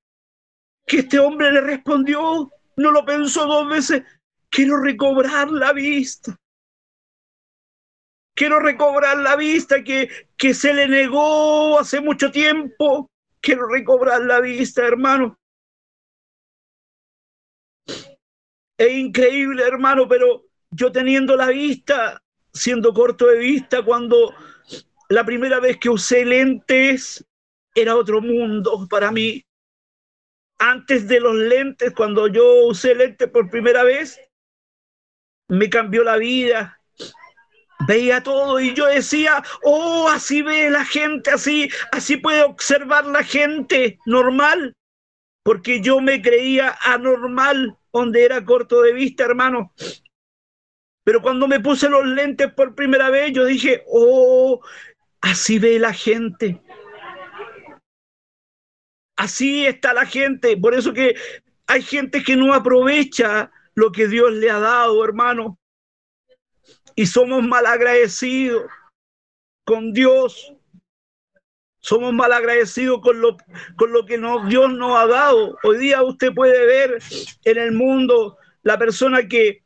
que 0.87 0.99
este 0.99 1.19
hombre 1.19 1.51
le 1.51 1.61
respondió, 1.61 2.49
no 2.77 2.91
lo 2.93 3.05
pensó 3.05 3.49
dos 3.49 3.69
veces, 3.69 4.05
quiero 4.49 4.81
recobrar 4.81 5.51
la 5.51 5.73
vista. 5.73 6.37
Quiero 8.33 8.61
recobrar 8.61 9.19
la 9.19 9.35
vista 9.35 9.83
que, 9.83 10.09
que 10.37 10.55
se 10.55 10.73
le 10.73 10.87
negó 10.87 11.81
hace 11.81 12.01
mucho 12.01 12.31
tiempo. 12.31 13.11
Quiero 13.41 13.67
recobrar 13.67 14.21
la 14.21 14.41
vista, 14.41 14.87
hermano. 14.87 15.37
Es 18.77 18.93
increíble, 18.93 19.63
hermano, 19.63 20.09
pero 20.09 20.45
yo 20.71 20.91
teniendo 20.91 21.37
la 21.37 21.49
vista, 21.49 22.21
siendo 22.53 22.93
corto 22.93 23.27
de 23.27 23.39
vista, 23.39 23.83
cuando 23.83 24.35
la 25.09 25.25
primera 25.25 25.61
vez 25.61 25.77
que 25.79 25.91
usé 25.91 26.25
lentes 26.25 27.25
era 27.75 27.97
otro 27.97 28.21
mundo 28.21 28.87
para 28.89 29.11
mí. 29.11 29.45
Antes 30.59 31.09
de 31.09 31.21
los 31.21 31.35
lentes, 31.35 31.93
cuando 31.95 32.29
yo 32.29 32.67
usé 32.67 32.95
lentes 32.95 33.29
por 33.29 33.51
primera 33.51 33.85
vez, 33.85 34.21
me 35.49 35.69
cambió 35.69 36.05
la 36.05 36.17
vida. 36.17 36.81
Veía 37.87 38.23
todo 38.23 38.61
y 38.61 38.73
yo 38.73 38.87
decía, 38.87 39.43
oh, 39.63 40.09
así 40.09 40.43
ve 40.43 40.71
la 40.71 40.85
gente, 40.85 41.31
así, 41.31 41.69
así 41.93 42.17
puede 42.17 42.43
observar 42.43 43.05
la 43.05 43.23
gente 43.23 43.99
normal, 44.07 44.75
porque 45.45 45.81
yo 45.81 46.01
me 46.01 46.23
creía 46.23 46.77
anormal, 46.83 47.77
donde 47.93 48.25
era 48.25 48.45
corto 48.45 48.81
de 48.83 48.95
vista, 48.95 49.25
hermano. 49.25 49.73
Pero 51.05 51.21
cuando 51.21 51.47
me 51.47 51.61
puse 51.61 51.89
los 51.89 52.05
lentes 52.07 52.53
por 52.55 52.75
primera 52.75 53.11
vez, 53.11 53.33
yo 53.33 53.45
dije, 53.45 53.85
oh, 53.87 54.65
así 55.21 55.59
ve 55.59 55.79
la 55.79 55.93
gente. 55.93 56.63
Así 59.17 59.67
está 59.67 59.93
la 59.93 60.07
gente. 60.07 60.57
Por 60.57 60.75
eso 60.75 60.95
que 60.95 61.15
hay 61.67 61.83
gente 61.83 62.25
que 62.25 62.37
no 62.37 62.55
aprovecha 62.55 63.53
lo 63.75 63.93
que 63.93 64.09
Dios 64.09 64.33
le 64.33 64.51
ha 64.51 64.59
dado, 64.59 65.05
hermano. 65.05 65.59
Y 66.97 67.05
somos 67.05 67.43
mal 67.43 67.67
agradecidos 67.67 68.65
con 69.67 69.93
Dios. 69.93 70.55
Somos 71.85 72.15
mal 72.15 72.33
agradecidos 72.33 73.01
con 73.03 73.21
lo, 73.21 73.37
con 73.77 73.93
lo 73.93 74.07
que 74.07 74.17
nos, 74.17 74.49
Dios 74.49 74.73
nos 74.73 74.99
ha 74.99 75.07
dado. 75.07 75.59
Hoy 75.63 75.77
día 75.77 76.03
usted 76.03 76.33
puede 76.33 76.67
ver 76.67 76.99
en 77.45 77.59
el 77.59 77.73
mundo 77.73 78.39
la 78.63 78.79
persona 78.79 79.29
que 79.29 79.65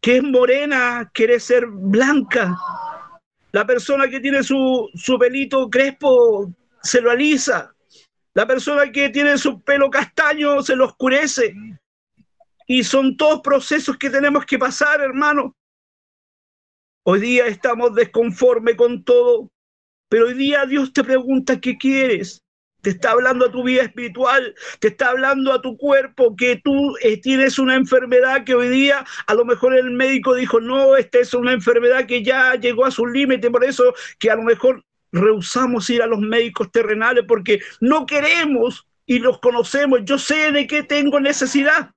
que 0.00 0.18
es 0.18 0.22
morena 0.22 1.10
quiere 1.12 1.40
ser 1.40 1.66
blanca. 1.66 2.56
La 3.52 3.66
persona 3.66 4.08
que 4.08 4.20
tiene 4.20 4.42
su, 4.42 4.88
su 4.94 5.18
pelito 5.18 5.68
crespo 5.68 6.52
se 6.82 7.00
lo 7.00 7.10
alisa. 7.10 7.74
La 8.34 8.46
persona 8.46 8.90
que 8.92 9.08
tiene 9.08 9.36
su 9.38 9.60
pelo 9.60 9.90
castaño 9.90 10.62
se 10.62 10.76
lo 10.76 10.86
oscurece. 10.86 11.54
Y 12.66 12.84
son 12.84 13.16
todos 13.16 13.40
procesos 13.40 13.96
que 13.96 14.10
tenemos 14.10 14.44
que 14.44 14.58
pasar, 14.58 15.00
hermano. 15.00 15.56
Hoy 17.04 17.20
día 17.20 17.46
estamos 17.46 17.94
desconformes 17.94 18.76
con 18.76 19.02
todo, 19.02 19.50
pero 20.08 20.26
hoy 20.26 20.34
día 20.34 20.66
Dios 20.66 20.92
te 20.92 21.04
pregunta 21.04 21.60
qué 21.60 21.76
quieres 21.76 22.42
te 22.82 22.90
está 22.90 23.10
hablando 23.10 23.46
a 23.46 23.50
tu 23.50 23.62
vida 23.64 23.82
espiritual, 23.82 24.54
te 24.78 24.88
está 24.88 25.10
hablando 25.10 25.52
a 25.52 25.60
tu 25.60 25.76
cuerpo, 25.76 26.36
que 26.36 26.60
tú 26.62 26.96
eh, 27.02 27.20
tienes 27.20 27.58
una 27.58 27.74
enfermedad 27.74 28.44
que 28.44 28.54
hoy 28.54 28.68
día 28.68 29.04
a 29.26 29.34
lo 29.34 29.44
mejor 29.44 29.76
el 29.76 29.90
médico 29.90 30.34
dijo, 30.34 30.60
no, 30.60 30.96
esta 30.96 31.18
es 31.18 31.34
una 31.34 31.52
enfermedad 31.52 32.06
que 32.06 32.22
ya 32.22 32.54
llegó 32.54 32.84
a 32.84 32.90
su 32.90 33.06
límite, 33.06 33.50
por 33.50 33.64
eso 33.64 33.94
que 34.18 34.30
a 34.30 34.36
lo 34.36 34.42
mejor 34.42 34.84
rehusamos 35.10 35.88
ir 35.90 36.02
a 36.02 36.06
los 36.06 36.20
médicos 36.20 36.70
terrenales 36.70 37.24
porque 37.26 37.60
no 37.80 38.06
queremos 38.06 38.86
y 39.06 39.18
los 39.18 39.40
conocemos, 39.40 40.00
yo 40.04 40.18
sé 40.18 40.52
de 40.52 40.66
qué 40.66 40.82
tengo 40.82 41.18
necesidad. 41.18 41.90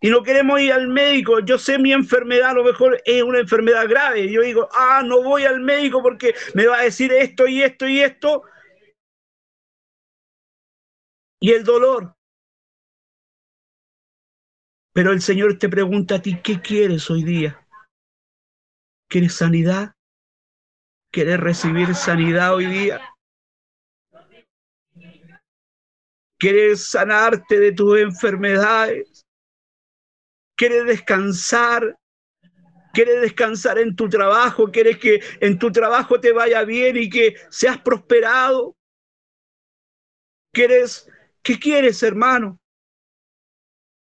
Y 0.00 0.08
no 0.08 0.22
queremos 0.22 0.58
ir 0.60 0.72
al 0.72 0.88
médico, 0.88 1.40
yo 1.40 1.58
sé 1.58 1.78
mi 1.78 1.92
enfermedad, 1.92 2.50
a 2.50 2.54
lo 2.54 2.64
mejor 2.64 3.02
es 3.04 3.22
una 3.22 3.38
enfermedad 3.38 3.86
grave. 3.86 4.30
Yo 4.30 4.40
digo, 4.40 4.68
ah, 4.72 5.02
no 5.04 5.22
voy 5.22 5.44
al 5.44 5.60
médico 5.60 6.02
porque 6.02 6.34
me 6.54 6.66
va 6.66 6.78
a 6.78 6.84
decir 6.84 7.12
esto 7.12 7.46
y 7.46 7.62
esto 7.62 7.86
y 7.86 8.00
esto 8.00 8.42
y 11.40 11.52
el 11.52 11.64
dolor. 11.64 12.14
Pero 14.92 15.12
el 15.12 15.22
Señor 15.22 15.58
te 15.58 15.68
pregunta 15.68 16.16
a 16.16 16.22
ti, 16.22 16.40
¿qué 16.42 16.60
quieres 16.60 17.10
hoy 17.10 17.22
día? 17.22 17.66
¿Quieres 19.08 19.34
sanidad? 19.34 19.94
¿Quieres 21.12 21.40
recibir 21.40 21.94
sanidad 21.94 22.54
hoy 22.54 22.66
día? 22.66 23.00
¿Quieres 26.38 26.86
sanarte 26.86 27.58
de 27.58 27.72
tus 27.72 27.98
enfermedades? 27.98 29.26
¿Quieres 30.60 30.84
descansar? 30.84 31.98
¿Quieres 32.92 33.22
descansar 33.22 33.78
en 33.78 33.96
tu 33.96 34.10
trabajo? 34.10 34.70
¿Quieres 34.70 34.98
que 34.98 35.22
en 35.40 35.58
tu 35.58 35.72
trabajo 35.72 36.20
te 36.20 36.32
vaya 36.32 36.64
bien 36.64 36.98
y 36.98 37.08
que 37.08 37.34
seas 37.48 37.78
prosperado? 37.78 38.76
¿Quieres 40.52 41.08
¿Qué 41.42 41.58
quieres, 41.58 42.02
hermano? 42.02 42.60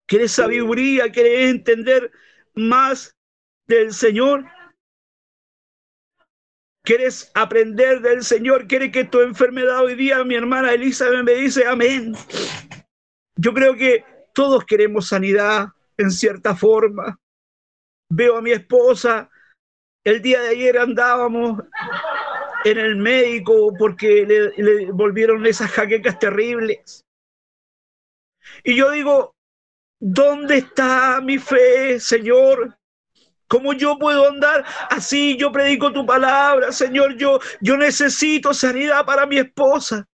¿Quieres 0.08 0.32
sabiduría? 0.32 1.12
¿Quieres 1.12 1.50
entender 1.50 2.10
más 2.54 3.18
del 3.68 3.91
Señor? 3.91 4.46
¿Quieres 6.84 7.34
aprender 7.34 8.00
del 8.00 8.24
Señor? 8.24 8.65
¿Quieres 8.65 8.94
que 8.94 9.04
tu 9.04 9.20
enfermedad 9.20 9.84
hoy 9.84 9.96
día, 9.96 10.24
mi 10.24 10.36
hermana 10.36 10.72
Elizabeth 10.72 11.26
me 11.26 11.34
dice 11.34 11.68
amén? 11.68 12.13
Yo 13.36 13.54
creo 13.54 13.76
que 13.76 14.06
todos 14.34 14.63
queremos 14.63 15.10
sanidad 15.10 15.74
en 15.97 16.12
cierta 16.12 16.55
forma. 16.55 17.17
Veo 18.10 18.38
a 18.38 18.41
mi 18.41 18.51
esposa, 18.51 19.29
el 20.03 20.21
día 20.21 20.41
de 20.41 20.49
ayer 20.49 20.77
andábamos 20.77 21.63
en 22.63 22.77
el 22.77 22.95
médico 22.95 23.73
porque 23.77 24.25
le, 24.58 24.91
volvieron 24.91 25.45
esas 25.45 25.71
jaquecas 25.71 26.19
terribles. 26.19 27.03
Y 28.63 28.75
yo 28.75 28.91
digo, 28.91 29.36
¿dónde 29.99 30.58
está 30.58 31.21
mi 31.21 31.39
fe, 31.39 31.99
Señor? 31.99 32.77
¿Cómo 33.47 33.73
yo 33.73 33.97
puedo 33.97 34.27
andar 34.27 34.65
así? 34.89 35.38
Yo 35.38 35.51
predico 35.51 35.91
tu 35.91 36.05
palabra, 36.05 36.71
Señor. 36.71 37.15
Yo, 37.17 37.39
yo 37.62 37.77
necesito 37.77 38.53
sanidad 38.53 39.05
para 39.05 39.25
mi 39.25 39.38
esposa. 39.38 40.05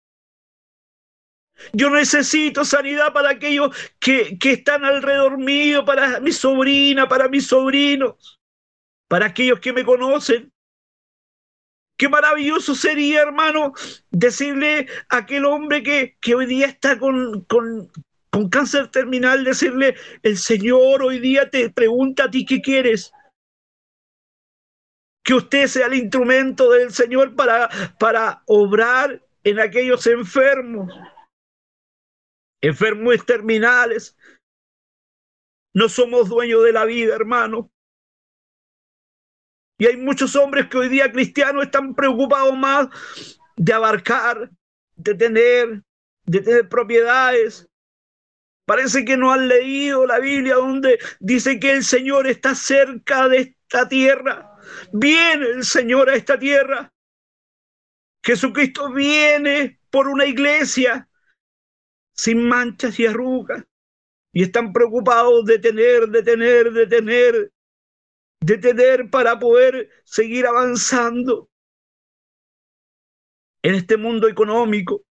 Yo 1.73 1.91
necesito 1.91 2.65
sanidad 2.65 3.13
para 3.13 3.31
aquellos 3.31 3.77
que, 3.99 4.39
que 4.39 4.53
están 4.53 4.85
alrededor 4.85 5.39
mío, 5.39 5.85
para 5.85 6.21
mi 6.21 6.33
sobrina, 6.33 7.09
para 7.09 7.29
mis 7.29 7.47
sobrinos, 7.47 8.41
para 9.09 9.27
aquellos 9.27 9.61
que 9.61 9.73
me 9.73 9.85
conocen. 9.85 10.53
Qué 11.97 12.09
maravilloso 12.09 12.75
sería, 12.75 13.21
hermano, 13.21 13.75
decirle 14.11 14.87
a 15.11 15.19
aquel 15.19 15.45
hombre 15.45 15.83
que, 15.83 16.17
que 16.21 16.35
hoy 16.35 16.47
día 16.47 16.67
está 16.67 16.99
con, 16.99 17.45
con, 17.45 17.91
con 18.31 18.49
cáncer 18.49 18.89
terminal, 18.89 19.45
decirle, 19.45 19.97
el 20.23 20.39
Señor 20.39 21.03
hoy 21.03 21.19
día 21.19 21.51
te 21.51 21.69
pregunta 21.69 22.25
a 22.25 22.31
ti 22.31 22.47
qué 22.47 22.63
quieres. 22.63 23.13
Que 25.23 25.35
usted 25.35 25.67
sea 25.67 25.89
el 25.89 25.95
instrumento 25.95 26.71
del 26.71 26.91
Señor 26.91 27.37
para, 27.37 27.69
para 27.99 28.43
obrar 28.47 29.21
en 29.45 29.61
aquellos 29.61 30.07
enfermos, 30.07 30.91
enfermos 32.61 33.25
terminales. 33.25 34.17
No 35.75 35.89
somos 35.89 36.29
dueños 36.29 36.65
de 36.65 36.73
la 36.73 36.85
vida, 36.85 37.15
hermano. 37.15 37.71
Y 39.79 39.87
hay 39.87 39.97
muchos 39.97 40.37
hombres 40.37 40.67
que 40.69 40.79
hoy 40.79 40.89
día 40.89 41.11
cristianos 41.11 41.65
están 41.65 41.95
preocupados 41.95 42.57
más 42.57 42.89
de 43.57 43.73
abarcar, 43.73 44.51
de 44.97 45.15
tener, 45.15 45.83
de 46.25 46.41
tener 46.41 46.69
propiedades, 46.69 47.71
Parece 48.71 49.05
que 49.05 49.17
no 49.17 49.33
han 49.33 49.49
leído 49.49 50.07
la 50.07 50.21
Biblia 50.21 50.55
donde 50.55 51.01
dice 51.19 51.59
que 51.59 51.73
el 51.73 51.83
Señor 51.83 52.29
está 52.29 52.55
cerca 52.55 53.27
de 53.27 53.39
esta 53.39 53.89
tierra. 53.89 54.49
Viene 54.93 55.45
el 55.47 55.65
Señor 55.65 56.09
a 56.09 56.15
esta 56.15 56.39
tierra. 56.39 56.93
Jesucristo 58.23 58.93
viene 58.93 59.81
por 59.91 60.07
una 60.07 60.25
iglesia 60.25 61.09
sin 62.21 62.47
manchas 62.47 63.01
y 63.01 63.07
arrugas. 63.07 63.65
Y 64.33 64.43
están 64.43 64.73
preocupados 64.73 65.45
de 65.47 65.59
tener, 65.59 66.09
de 66.09 66.23
tener, 66.23 66.71
de 66.71 66.87
tener, 66.87 67.53
de 68.41 68.59
tener 68.59 69.11
para 69.11 69.39
poder 69.39 69.89
seguir 70.05 70.47
avanzando. 70.47 71.49
en 73.63 73.75
este 73.75 73.99
mundo 73.99 74.27
económico. 74.27 75.05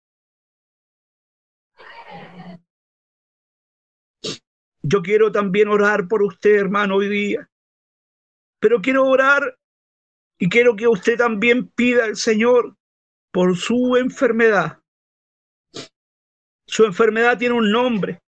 Yo 4.82 5.02
quiero 5.02 5.30
también 5.30 5.68
orar 5.68 6.08
por 6.08 6.22
usted, 6.22 6.56
hermano, 6.56 6.96
hoy 6.96 7.08
día. 7.10 7.50
Pero 8.58 8.80
quiero 8.80 9.04
orar 9.04 9.58
y 10.38 10.48
quiero 10.48 10.76
que 10.76 10.88
usted 10.88 11.18
también 11.18 11.68
pida 11.68 12.04
al 12.06 12.16
Señor 12.16 12.74
por 13.30 13.54
su 13.56 13.96
enfermedad. 13.96 14.77
Su 16.68 16.84
enfermedad 16.84 17.38
tiene 17.38 17.54
un 17.54 17.72
nombre. 17.72 18.20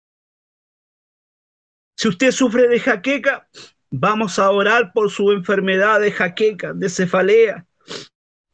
Si 1.99 2.07
usted 2.07 2.31
sufre 2.31 2.69
de 2.69 2.79
jaqueca, 2.79 3.49
vamos 3.91 4.39
a 4.39 4.51
orar 4.51 4.93
por 4.93 5.11
su 5.11 5.33
enfermedad 5.33 6.01
de 6.01 6.13
jaqueca, 6.13 6.73
de 6.73 6.89
cefalea. 6.89 7.67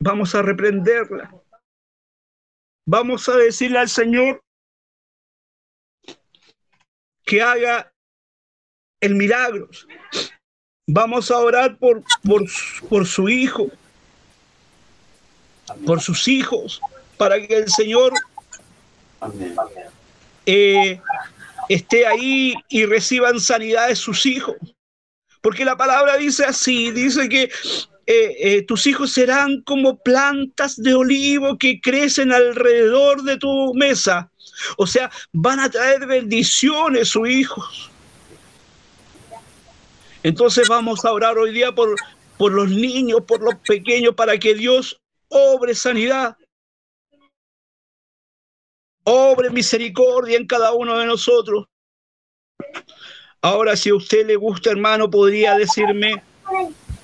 Vamos 0.01 0.35
a 0.35 0.41
reprenderla. 0.41 1.31
Vamos 2.87 3.29
a 3.29 3.37
decirle 3.37 3.79
al 3.79 3.91
Señor 3.91 4.43
que 7.25 7.43
haga 7.43 7.93
el 9.01 9.15
milagro. 9.15 9.69
Vamos 10.89 11.31
a 11.31 11.39
orar 11.39 11.79
por, 11.79 12.03
por, 12.23 12.45
por 12.89 13.07
su 13.07 13.29
hijo, 13.29 13.71
por 15.87 16.01
sus 16.01 16.27
hijos, 16.29 16.81
para 17.19 17.47
que 17.47 17.57
el 17.57 17.69
Señor 17.69 18.13
eh, 20.47 21.01
esté 21.69 22.07
ahí 22.07 22.55
y 22.69 22.87
reciban 22.87 23.41
sanidad 23.41 23.89
de 23.89 23.97
sus 23.97 24.27
hijos. 24.27 24.57
Porque 25.41 25.65
la 25.65 25.77
palabra 25.77 26.17
dice 26.17 26.45
así, 26.45 26.91
dice 26.91 27.29
que 27.29 27.51
eh, 28.07 28.37
eh, 28.39 28.63
tus 28.63 28.87
hijos 28.87 29.13
serán 29.13 29.63
como 29.63 29.97
plantas 29.99 30.77
de 30.77 30.95
olivo 30.95 31.57
que 31.59 31.81
crecen 31.81 32.33
alrededor 32.33 33.23
de 33.23 33.37
tu 33.39 33.75
mesa. 33.75 34.31
O 34.77 34.87
sea, 34.87 35.11
van 35.33 35.61
a 35.61 35.71
traer 35.71 36.07
bendiciones 36.07 37.09
sus 37.09 37.29
hijos. 37.29 37.91
Entonces 40.23 40.69
vamos 40.69 41.05
a 41.05 41.13
orar 41.13 41.37
hoy 41.37 41.53
día 41.53 41.73
por, 41.73 41.95
por 42.39 42.53
los 42.53 42.71
niños, 42.71 43.21
por 43.27 43.43
los 43.43 43.57
pequeños, 43.57 44.15
para 44.15 44.39
que 44.39 44.55
Dios 44.55 45.01
obre 45.29 45.75
sanidad, 45.75 46.37
obre 49.05 49.51
misericordia 49.51 50.37
en 50.37 50.47
cada 50.47 50.73
uno 50.73 50.99
de 50.99 51.07
nosotros. 51.07 51.67
Ahora, 53.43 53.77
si 53.77 53.91
a 53.91 53.95
usted 53.95 54.27
le 54.27 54.37
gusta, 54.37 54.71
hermano, 54.71 55.11
podría 55.11 55.55
decirme, 55.55 56.23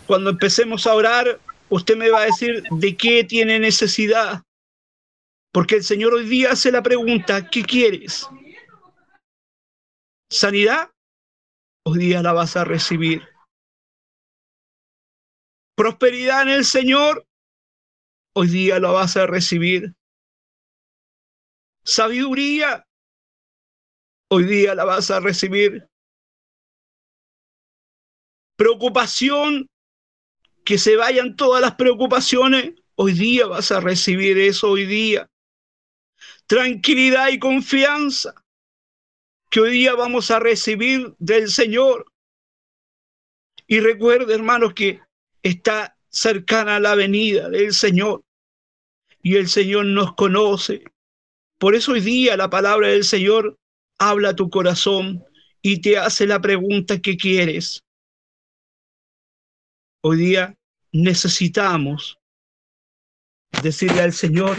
cuando 0.07 0.31
empecemos 0.31 0.87
a 0.87 0.95
orar, 0.95 1.39
usted 1.69 1.97
me 1.97 2.09
va 2.09 2.23
a 2.23 2.27
decir 2.27 2.63
de 2.71 2.97
qué 2.97 3.25
tiene 3.25 3.59
necesidad. 3.59 4.43
Porque 5.53 5.77
el 5.77 5.85
Señor 5.85 6.15
hoy 6.15 6.27
día 6.27 6.53
hace 6.53 6.71
la 6.71 6.83
pregunta, 6.83 7.51
¿qué 7.51 7.63
quieres? 7.63 8.27
¿Sanidad? 10.31 10.91
Hoy 11.85 11.99
día 11.99 12.23
la 12.23 12.33
vas 12.33 12.57
a 12.57 12.65
recibir. 12.65 13.23
Prosperidad 15.77 16.43
en 16.43 16.51
el 16.51 16.65
Señor, 16.65 17.27
hoy 18.35 18.49
día 18.49 18.79
la 18.79 18.91
vas 18.91 19.17
a 19.17 19.27
recibir. 19.27 19.95
Sabiduría, 21.91 22.87
hoy 24.29 24.45
día 24.45 24.77
la 24.77 24.85
vas 24.85 25.11
a 25.11 25.19
recibir. 25.19 25.89
Preocupación, 28.55 29.67
que 30.65 30.79
se 30.79 30.95
vayan 30.95 31.35
todas 31.35 31.61
las 31.61 31.75
preocupaciones, 31.75 32.75
hoy 32.95 33.15
día 33.15 33.47
vas 33.47 33.73
a 33.73 33.81
recibir 33.81 34.39
eso 34.39 34.71
hoy 34.71 34.87
día. 34.87 35.29
Tranquilidad 36.47 37.31
y 37.31 37.41
confianza, 37.41 38.35
que 39.51 39.59
hoy 39.59 39.73
día 39.73 39.97
vamos 39.97 40.31
a 40.31 40.39
recibir 40.39 41.17
del 41.19 41.49
Señor. 41.49 42.07
Y 43.67 43.81
recuerde, 43.81 44.33
hermanos, 44.33 44.75
que 44.75 45.01
está 45.43 45.99
cercana 46.09 46.79
la 46.79 46.95
venida 46.95 47.49
del 47.49 47.75
Señor 47.75 48.23
y 49.23 49.35
el 49.35 49.49
Señor 49.49 49.87
nos 49.87 50.15
conoce. 50.15 50.85
Por 51.61 51.75
eso 51.75 51.93
hoy 51.93 52.01
día 52.01 52.39
la 52.39 52.49
palabra 52.49 52.89
del 52.89 53.05
Señor 53.05 53.59
habla 53.99 54.31
a 54.31 54.35
tu 54.35 54.49
corazón 54.49 55.23
y 55.61 55.83
te 55.83 55.99
hace 55.99 56.27
la 56.27 56.41
pregunta 56.41 57.03
que 57.03 57.19
quieres. 57.19 57.85
Hoy 60.03 60.17
día 60.17 60.57
necesitamos 60.91 62.19
decirle 63.63 64.01
al 64.01 64.15
Señor, 64.15 64.57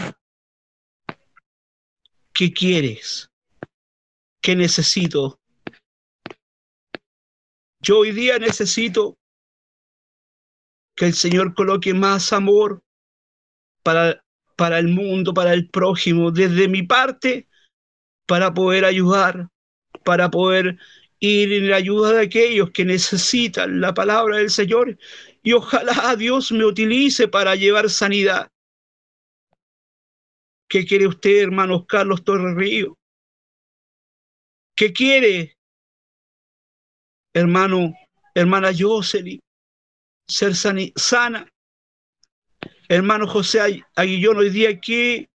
¿qué 2.32 2.52
quieres? 2.52 3.28
¿Qué 4.40 4.54
necesito? 4.54 5.40
Yo 7.80 7.98
hoy 7.98 8.12
día 8.12 8.38
necesito 8.38 9.18
que 10.94 11.06
el 11.06 11.14
Señor 11.14 11.52
coloque 11.54 11.94
más 11.94 12.32
amor 12.32 12.80
para, 13.82 14.21
para 14.56 14.78
el 14.78 14.88
mundo, 14.88 15.34
para 15.34 15.52
el 15.52 15.68
prójimo, 15.68 16.30
desde 16.30 16.68
mi 16.68 16.82
parte, 16.82 17.48
para 18.26 18.54
poder 18.54 18.84
ayudar, 18.84 19.48
para 20.04 20.30
poder 20.30 20.78
ir 21.18 21.52
en 21.52 21.70
la 21.70 21.76
ayuda 21.76 22.12
de 22.12 22.22
aquellos 22.22 22.70
que 22.70 22.84
necesitan 22.84 23.80
la 23.80 23.94
palabra 23.94 24.38
del 24.38 24.50
Señor. 24.50 24.98
Y 25.42 25.52
ojalá 25.52 26.16
Dios 26.16 26.50
me 26.52 26.64
utilice 26.64 27.28
para 27.28 27.54
llevar 27.54 27.88
sanidad. 27.90 28.48
¿Qué 30.68 30.86
quiere 30.86 31.06
usted, 31.06 31.42
hermanos 31.42 31.84
Carlos 31.86 32.24
Torres 32.24 32.56
Río? 32.56 32.96
¿Qué 34.74 34.92
quiere, 34.92 35.56
hermano, 37.34 37.94
hermana 38.34 38.70
Jocelyn? 38.76 39.38
Ser 40.26 40.54
sana. 40.54 41.51
Hermano 42.92 43.26
José 43.26 43.82
Aguillón, 43.96 44.36
hoy 44.36 44.50
día, 44.50 44.78
¿qué 44.78 45.30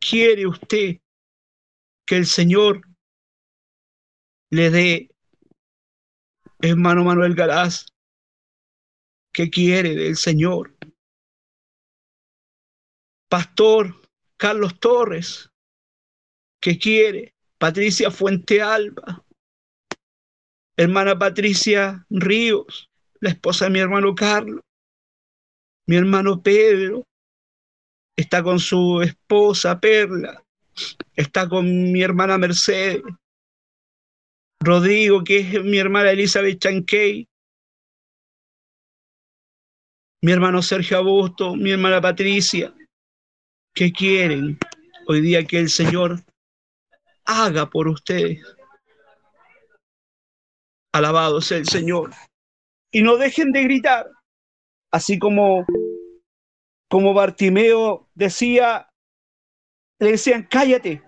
quiere 0.00 0.48
usted 0.48 0.96
que 2.04 2.16
el 2.16 2.26
Señor 2.26 2.82
le 4.50 4.70
dé? 4.70 5.10
Hermano 6.60 7.04
Manuel 7.04 7.36
Galás, 7.36 7.86
¿qué 9.32 9.48
quiere 9.48 9.94
del 9.94 10.16
Señor? 10.16 10.76
Pastor 13.30 13.94
Carlos 14.36 14.80
Torres, 14.80 15.52
¿qué 16.60 16.80
quiere? 16.80 17.32
Patricia 17.58 18.10
Fuente 18.10 18.60
Alba, 18.60 19.24
hermana 20.76 21.16
Patricia 21.16 22.04
Ríos, 22.10 22.90
la 23.20 23.30
esposa 23.30 23.66
de 23.66 23.70
mi 23.70 23.78
hermano 23.78 24.16
Carlos, 24.16 24.62
mi 25.88 25.96
hermano 25.96 26.42
Pedro, 26.42 27.04
está 28.16 28.42
con 28.42 28.60
su 28.60 29.00
esposa 29.02 29.80
Perla, 29.80 30.42
está 31.14 31.48
con 31.48 31.92
mi 31.92 32.02
hermana 32.02 32.38
Mercedes, 32.38 33.02
Rodrigo, 34.60 35.24
que 35.24 35.38
es 35.38 35.64
mi 35.64 35.78
hermana 35.78 36.10
Elizabeth 36.10 36.60
Chanquey, 36.60 37.26
mi 40.22 40.32
hermano 40.32 40.62
Sergio 40.62 40.98
Augusto, 40.98 41.56
mi 41.56 41.70
hermana 41.70 42.00
Patricia, 42.00 42.74
¿qué 43.74 43.92
quieren 43.92 44.58
hoy 45.06 45.22
día 45.22 45.44
que 45.44 45.58
el 45.58 45.70
Señor 45.70 46.22
haga 47.28 47.68
por 47.68 47.88
ustedes. 47.88 48.42
Alabado 50.92 51.40
sea 51.40 51.58
el 51.58 51.68
Señor. 51.68 52.10
Y 52.90 53.02
no 53.02 53.16
dejen 53.16 53.52
de 53.52 53.64
gritar, 53.64 54.10
así 54.90 55.18
como, 55.18 55.66
como 56.88 57.14
Bartimeo 57.14 58.08
decía, 58.14 58.90
le 59.98 60.12
decían, 60.12 60.46
cállate, 60.50 61.02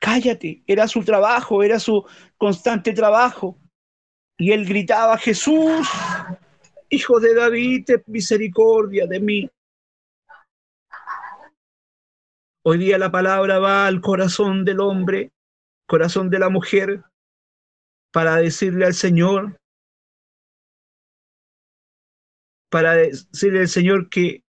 cállate, 0.00 0.62
era 0.66 0.88
su 0.88 1.04
trabajo, 1.04 1.62
era 1.62 1.78
su 1.78 2.04
constante 2.36 2.92
trabajo. 2.92 3.58
Y 4.38 4.52
él 4.52 4.66
gritaba, 4.66 5.16
Jesús, 5.18 5.88
hijo 6.90 7.20
de 7.20 7.34
David, 7.34 7.88
misericordia 8.06 9.06
de 9.06 9.20
mí. 9.20 9.50
Hoy 12.64 12.78
día 12.78 12.98
la 12.98 13.10
palabra 13.10 13.58
va 13.58 13.86
al 13.86 14.00
corazón 14.00 14.64
del 14.64 14.80
hombre, 14.80 15.32
corazón 15.86 16.30
de 16.30 16.38
la 16.38 16.48
mujer, 16.48 17.02
para 18.12 18.36
decirle 18.36 18.84
al 18.84 18.94
Señor, 18.94 19.58
para 22.72 22.94
decirle 22.94 23.60
al 23.60 23.68
Señor 23.68 24.08
que, 24.08 24.44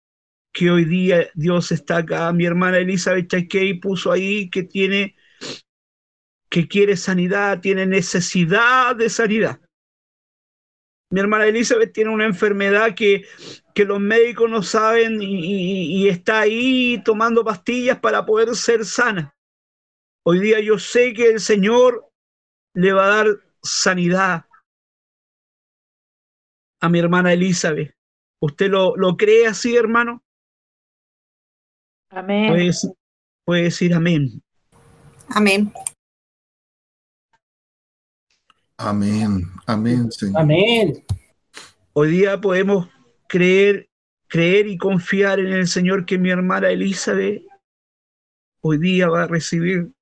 que 0.52 0.70
hoy 0.70 0.84
día 0.84 1.28
Dios 1.34 1.72
está 1.72 1.96
acá. 1.96 2.32
Mi 2.32 2.46
hermana 2.46 2.78
Elizabeth 2.78 3.28
Chaquey 3.28 3.80
puso 3.80 4.12
ahí 4.12 4.48
que 4.48 4.62
tiene, 4.62 5.16
que 6.48 6.68
quiere 6.68 6.96
sanidad, 6.96 7.58
tiene 7.60 7.84
necesidad 7.84 8.94
de 8.94 9.10
sanidad. 9.10 9.60
Mi 11.10 11.18
hermana 11.18 11.46
Elizabeth 11.46 11.92
tiene 11.92 12.10
una 12.10 12.24
enfermedad 12.24 12.94
que, 12.94 13.26
que 13.74 13.84
los 13.84 13.98
médicos 13.98 14.48
no 14.48 14.62
saben 14.62 15.20
y, 15.20 16.04
y 16.04 16.08
está 16.08 16.42
ahí 16.42 17.02
tomando 17.04 17.44
pastillas 17.44 17.98
para 17.98 18.24
poder 18.24 18.54
ser 18.54 18.84
sana. 18.84 19.34
Hoy 20.24 20.38
día 20.38 20.60
yo 20.60 20.78
sé 20.78 21.12
que 21.12 21.30
el 21.30 21.40
Señor 21.40 22.08
le 22.74 22.92
va 22.92 23.06
a 23.06 23.16
dar 23.16 23.26
sanidad 23.64 24.46
a 26.80 26.88
mi 26.88 27.00
hermana 27.00 27.32
Elizabeth. 27.32 27.96
¿Usted 28.42 28.70
lo, 28.70 28.96
lo 28.96 29.16
cree 29.16 29.46
así, 29.46 29.76
hermano? 29.76 30.20
Amén. 32.10 32.48
Puede, 32.48 32.70
puede 33.44 33.62
decir 33.62 33.94
amén. 33.94 34.42
Amén. 35.28 35.72
Amén. 38.78 39.44
Amén, 39.64 40.10
Señor. 40.10 40.40
Amén. 40.40 41.04
Hoy 41.92 42.10
día 42.10 42.40
podemos 42.40 42.88
creer, 43.28 43.88
creer 44.26 44.66
y 44.66 44.76
confiar 44.76 45.38
en 45.38 45.52
el 45.52 45.68
Señor 45.68 46.04
que 46.04 46.18
mi 46.18 46.30
hermana 46.30 46.68
Elizabeth 46.68 47.44
hoy 48.60 48.78
día 48.78 49.08
va 49.08 49.22
a 49.22 49.28
recibir 49.28 49.92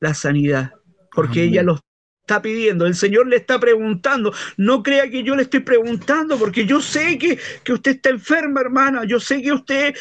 la 0.00 0.12
sanidad, 0.12 0.72
porque 1.14 1.42
Amén. 1.42 1.52
ella 1.52 1.62
lo 1.62 1.80
está 2.28 2.42
pidiendo, 2.42 2.84
el 2.84 2.94
Señor 2.94 3.26
le 3.26 3.36
está 3.36 3.58
preguntando, 3.58 4.34
no 4.58 4.82
crea 4.82 5.08
que 5.08 5.22
yo 5.22 5.34
le 5.34 5.44
estoy 5.44 5.60
preguntando, 5.60 6.38
porque 6.38 6.66
yo 6.66 6.82
sé 6.82 7.16
que, 7.16 7.38
que 7.64 7.72
usted 7.72 7.92
está 7.92 8.10
enferma, 8.10 8.60
hermana, 8.60 9.04
yo 9.06 9.18
sé 9.18 9.40
que 9.40 9.52
usted 9.52 9.94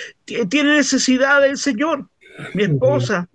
tiene 0.49 0.75
necesidad 0.75 1.41
del 1.41 1.57
Señor, 1.57 2.09
mi 2.53 2.63
esposa, 2.63 3.30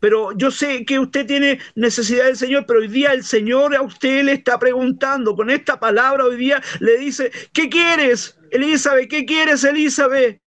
pero 0.00 0.36
yo 0.36 0.50
sé 0.50 0.84
que 0.84 0.98
usted 0.98 1.24
tiene 1.24 1.60
necesidad 1.76 2.24
del 2.24 2.36
Señor, 2.36 2.64
pero 2.66 2.80
hoy 2.80 2.88
día 2.88 3.12
el 3.12 3.22
Señor 3.22 3.76
a 3.76 3.82
usted 3.82 4.24
le 4.24 4.32
está 4.32 4.58
preguntando, 4.58 5.36
con 5.36 5.48
esta 5.48 5.78
palabra 5.78 6.24
hoy 6.24 6.36
día 6.36 6.60
le 6.80 6.98
dice, 6.98 7.30
¿qué 7.52 7.68
quieres, 7.68 8.36
Elizabeth? 8.50 9.08
¿Qué 9.08 9.24
quieres, 9.24 9.62
Elizabeth? 9.62 10.41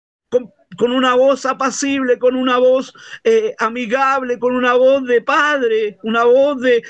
Con, 0.76 0.92
una 0.92 1.14
voz 1.14 1.46
apacible, 1.46 2.18
con 2.18 2.36
una 2.36 2.58
voz 2.58 2.92
eh, 3.24 3.54
amigable, 3.58 4.38
con 4.38 4.54
una 4.54 4.74
voz 4.74 5.04
de 5.04 5.20
padre, 5.20 5.98
una 6.02 6.24
voz 6.24 6.60
de, 6.60 6.82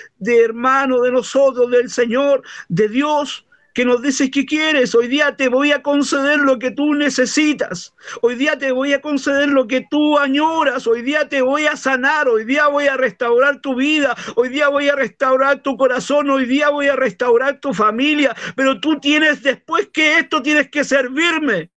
hermano 0.44 1.00
de 1.00 1.12
nosotros, 1.12 1.70
del 1.70 1.90
Señor, 1.90 2.42
de 2.68 2.88
Dios, 2.88 3.46
que 3.74 3.84
nos 3.84 4.02
dice, 4.02 4.30
¿qué 4.30 4.44
quieres? 4.44 4.94
Hoy 4.94 5.08
día 5.08 5.34
te 5.36 5.48
voy 5.48 5.72
a 5.72 5.82
conceder 5.82 6.40
lo 6.40 6.58
que 6.58 6.70
tú 6.70 6.94
necesitas. 6.94 7.94
Hoy 8.20 8.34
día 8.34 8.58
te 8.58 8.70
voy 8.70 8.92
a 8.92 9.00
conceder 9.00 9.48
lo 9.48 9.66
que 9.66 9.86
tú 9.90 10.18
añoras. 10.18 10.86
Hoy 10.86 11.02
día 11.02 11.28
te 11.28 11.40
voy 11.40 11.64
a 11.64 11.76
sanar. 11.76 12.28
Hoy 12.28 12.44
día 12.44 12.66
voy 12.68 12.86
a 12.86 12.96
restaurar 12.96 13.60
tu 13.60 13.74
vida. 13.74 14.14
Hoy 14.36 14.50
día 14.50 14.68
voy 14.68 14.88
a 14.88 14.94
restaurar 14.94 15.62
tu 15.62 15.76
corazón. 15.76 16.28
Hoy 16.28 16.44
día 16.44 16.68
voy 16.68 16.88
a 16.88 16.96
restaurar 16.96 17.60
tu 17.60 17.72
familia. 17.72 18.36
Pero 18.56 18.78
tú 18.78 19.00
tienes, 19.00 19.42
después 19.42 19.88
que 19.90 20.18
esto, 20.18 20.42
tienes 20.42 20.68
que 20.68 20.84
servirme 20.84 21.71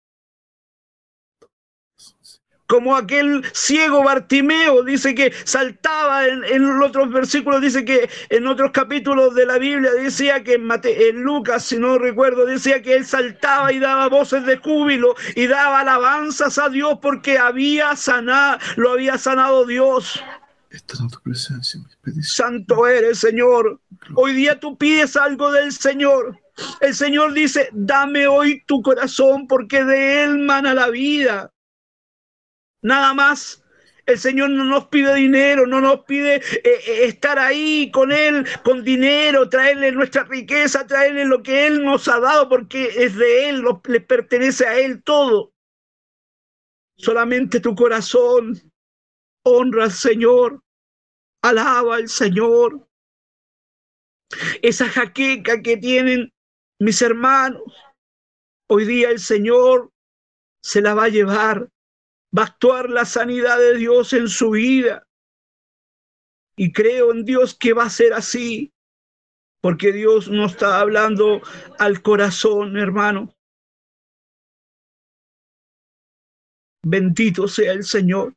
como 2.66 2.96
aquel 2.96 3.44
ciego 3.52 4.02
Bartimeo, 4.02 4.82
dice 4.82 5.14
que 5.14 5.32
saltaba 5.44 6.26
en, 6.26 6.44
en 6.44 6.82
otros 6.82 7.10
versículos, 7.10 7.60
dice 7.60 7.84
que 7.84 8.08
en 8.30 8.46
otros 8.46 8.70
capítulos 8.72 9.34
de 9.34 9.46
la 9.46 9.58
Biblia 9.58 9.90
decía 9.92 10.42
que 10.42 10.54
en, 10.54 10.64
Mate, 10.64 11.08
en 11.08 11.22
Lucas, 11.22 11.64
si 11.64 11.78
no 11.78 11.98
recuerdo, 11.98 12.46
decía 12.46 12.82
que 12.82 12.94
él 12.94 13.04
saltaba 13.04 13.72
y 13.72 13.78
daba 13.78 14.08
voces 14.08 14.46
de 14.46 14.56
júbilo 14.56 15.14
y 15.36 15.46
daba 15.46 15.80
alabanzas 15.80 16.58
a 16.58 16.68
Dios 16.68 16.98
porque 17.02 17.38
había 17.38 17.96
sanado, 17.96 18.58
lo 18.76 18.92
había 18.92 19.18
sanado 19.18 19.66
Dios. 19.66 20.22
Es 20.70 20.84
tu 20.84 20.96
presencia. 21.22 21.80
Santo 22.22 22.86
eres, 22.88 23.18
Señor. 23.18 23.80
Hoy 24.16 24.32
día 24.32 24.58
tú 24.58 24.76
pides 24.76 25.16
algo 25.16 25.52
del 25.52 25.70
Señor. 25.72 26.40
El 26.80 26.94
Señor 26.94 27.32
dice, 27.32 27.68
dame 27.72 28.26
hoy 28.26 28.62
tu 28.66 28.82
corazón 28.82 29.46
porque 29.46 29.84
de 29.84 30.24
él 30.24 30.38
mana 30.38 30.74
la 30.74 30.88
vida 30.88 31.53
nada 32.84 33.14
más. 33.14 33.62
El 34.06 34.18
Señor 34.18 34.50
no 34.50 34.64
nos 34.64 34.88
pide 34.88 35.14
dinero, 35.14 35.66
no 35.66 35.80
nos 35.80 36.04
pide 36.04 36.36
eh, 36.36 36.62
eh, 36.62 37.04
estar 37.06 37.38
ahí 37.38 37.90
con 37.90 38.12
Él, 38.12 38.46
con 38.62 38.84
dinero, 38.84 39.48
traerle 39.48 39.92
nuestra 39.92 40.24
riqueza, 40.24 40.86
traerle 40.86 41.24
lo 41.24 41.42
que 41.42 41.66
Él 41.66 41.82
nos 41.82 42.06
ha 42.08 42.20
dado, 42.20 42.50
porque 42.50 42.84
es 42.94 43.16
de 43.16 43.48
Él, 43.48 43.60
lo, 43.60 43.80
le 43.86 44.02
pertenece 44.02 44.66
a 44.66 44.78
Él 44.78 45.02
todo. 45.02 45.54
Solamente 46.98 47.60
tu 47.60 47.74
corazón 47.74 48.60
honra 49.42 49.84
al 49.84 49.92
Señor, 49.92 50.62
alaba 51.42 51.96
al 51.96 52.08
Señor. 52.08 52.86
Esa 54.60 54.86
jaqueca 54.86 55.62
que 55.62 55.78
tienen 55.78 56.30
mis 56.78 57.00
hermanos, 57.00 57.62
hoy 58.68 58.84
día 58.84 59.08
el 59.08 59.18
Señor 59.18 59.90
se 60.62 60.82
la 60.82 60.92
va 60.92 61.04
a 61.04 61.08
llevar 61.08 61.70
va 62.36 62.42
a 62.42 62.46
actuar 62.46 62.90
la 62.90 63.04
sanidad 63.04 63.58
de 63.58 63.76
Dios 63.76 64.12
en 64.12 64.28
su 64.28 64.50
vida. 64.50 65.06
Y 66.56 66.72
creo 66.72 67.12
en 67.12 67.24
Dios 67.24 67.56
que 67.58 67.72
va 67.72 67.84
a 67.84 67.90
ser 67.90 68.12
así, 68.12 68.72
porque 69.60 69.92
Dios 69.92 70.28
nos 70.28 70.52
está 70.52 70.80
hablando 70.80 71.40
al 71.78 72.02
corazón, 72.02 72.76
hermano. 72.76 73.34
Bendito 76.82 77.48
sea 77.48 77.72
el 77.72 77.84
Señor. 77.84 78.34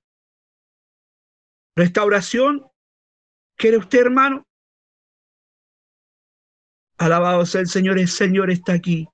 Restauración, 1.76 2.66
¿quiere 3.56 3.78
usted, 3.78 4.00
hermano? 4.00 4.44
Alabado 6.98 7.46
sea 7.46 7.62
el 7.62 7.68
Señor, 7.68 8.00
el 8.00 8.08
Señor 8.08 8.50
está 8.50 8.74
aquí. 8.74 9.08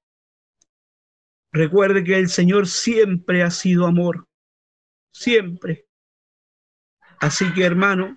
Recuerde 1.52 2.04
que 2.04 2.18
el 2.18 2.30
Señor 2.30 2.68
siempre 2.68 3.44
ha 3.44 3.52
sido 3.52 3.86
amor 3.86 4.26
siempre. 5.14 5.86
Así 7.20 7.54
que 7.54 7.64
hermano, 7.64 8.16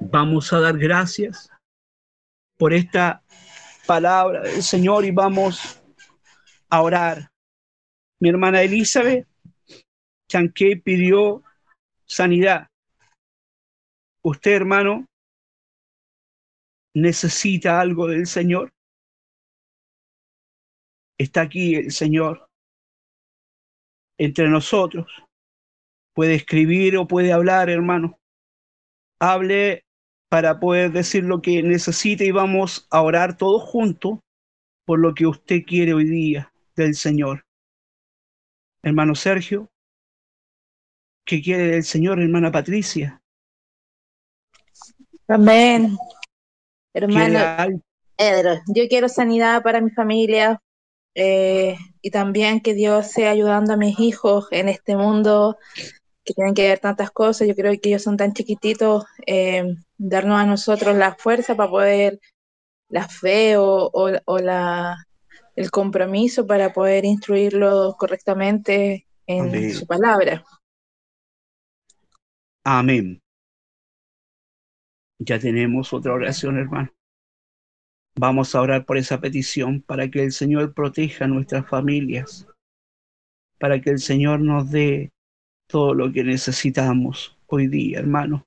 vamos 0.00 0.52
a 0.52 0.60
dar 0.60 0.76
gracias 0.76 1.50
por 2.58 2.72
esta 2.72 3.22
palabra 3.86 4.42
del 4.42 4.62
Señor 4.62 5.04
y 5.04 5.10
vamos 5.10 5.80
a 6.70 6.82
orar. 6.82 7.30
Mi 8.20 8.30
hermana 8.30 8.62
Elizabeth 8.62 9.28
Chanqué 10.28 10.76
pidió 10.76 11.42
sanidad. 12.06 12.68
Usted, 14.24 14.52
hermano, 14.52 15.06
necesita 16.94 17.80
algo 17.80 18.06
del 18.06 18.26
Señor. 18.26 18.72
Está 21.18 21.42
aquí 21.42 21.74
el 21.74 21.92
Señor 21.92 22.48
entre 24.18 24.48
nosotros 24.48 25.06
puede 26.14 26.34
escribir 26.34 26.96
o 26.96 27.06
puede 27.06 27.32
hablar, 27.32 27.70
hermano. 27.70 28.18
Hable 29.20 29.84
para 30.28 30.60
poder 30.60 30.92
decir 30.92 31.24
lo 31.24 31.42
que 31.42 31.62
necesite 31.62 32.24
y 32.24 32.30
vamos 32.30 32.86
a 32.90 33.02
orar 33.02 33.36
todos 33.36 33.62
juntos 33.62 34.18
por 34.84 34.98
lo 34.98 35.14
que 35.14 35.26
usted 35.26 35.62
quiere 35.66 35.94
hoy 35.94 36.04
día 36.04 36.52
del 36.74 36.94
Señor. 36.94 37.44
Hermano 38.82 39.14
Sergio, 39.14 39.70
¿qué 41.24 41.40
quiere 41.40 41.64
del 41.64 41.84
Señor, 41.84 42.20
hermana 42.20 42.50
Patricia? 42.50 43.22
Amén. 45.28 45.96
¿Quiere 46.92 47.06
Hermano? 47.06 47.80
Pedro, 48.16 48.60
yo 48.74 48.88
quiero 48.88 49.08
sanidad 49.08 49.62
para 49.62 49.80
mi 49.80 49.90
familia 49.90 50.60
eh, 51.14 51.76
y 52.00 52.10
también 52.10 52.60
que 52.60 52.74
Dios 52.74 53.08
sea 53.08 53.30
ayudando 53.30 53.74
a 53.74 53.76
mis 53.76 53.98
hijos 53.98 54.48
en 54.50 54.68
este 54.68 54.96
mundo 54.96 55.58
que 56.24 56.34
tienen 56.34 56.54
que 56.54 56.68
ver 56.68 56.78
tantas 56.78 57.10
cosas. 57.10 57.48
Yo 57.48 57.54
creo 57.54 57.72
que 57.80 57.88
ellos 57.88 58.02
son 58.02 58.16
tan 58.16 58.32
chiquititos, 58.32 59.04
eh, 59.26 59.74
darnos 59.98 60.40
a 60.40 60.46
nosotros 60.46 60.96
la 60.96 61.14
fuerza 61.14 61.56
para 61.56 61.70
poder, 61.70 62.20
la 62.88 63.08
fe 63.08 63.56
o, 63.56 63.90
o, 63.92 64.10
o 64.24 64.38
la, 64.38 65.06
el 65.56 65.70
compromiso 65.70 66.46
para 66.46 66.72
poder 66.72 67.04
instruirlos 67.04 67.96
correctamente 67.96 69.06
en 69.26 69.48
Amén. 69.48 69.74
su 69.74 69.86
palabra. 69.86 70.44
Amén. 72.64 73.20
Ya 75.18 75.38
tenemos 75.38 75.92
otra 75.92 76.14
oración, 76.14 76.58
hermano. 76.58 76.90
Vamos 78.14 78.54
a 78.54 78.60
orar 78.60 78.84
por 78.84 78.98
esa 78.98 79.20
petición 79.20 79.80
para 79.80 80.10
que 80.10 80.22
el 80.22 80.32
Señor 80.32 80.74
proteja 80.74 81.24
a 81.24 81.28
nuestras 81.28 81.66
familias, 81.68 82.46
para 83.58 83.80
que 83.80 83.90
el 83.90 84.00
Señor 84.00 84.40
nos 84.40 84.70
dé 84.70 85.11
todo 85.72 85.94
lo 85.94 86.12
que 86.12 86.22
necesitamos 86.22 87.36
hoy 87.46 87.66
día, 87.66 87.98
hermano, 87.98 88.46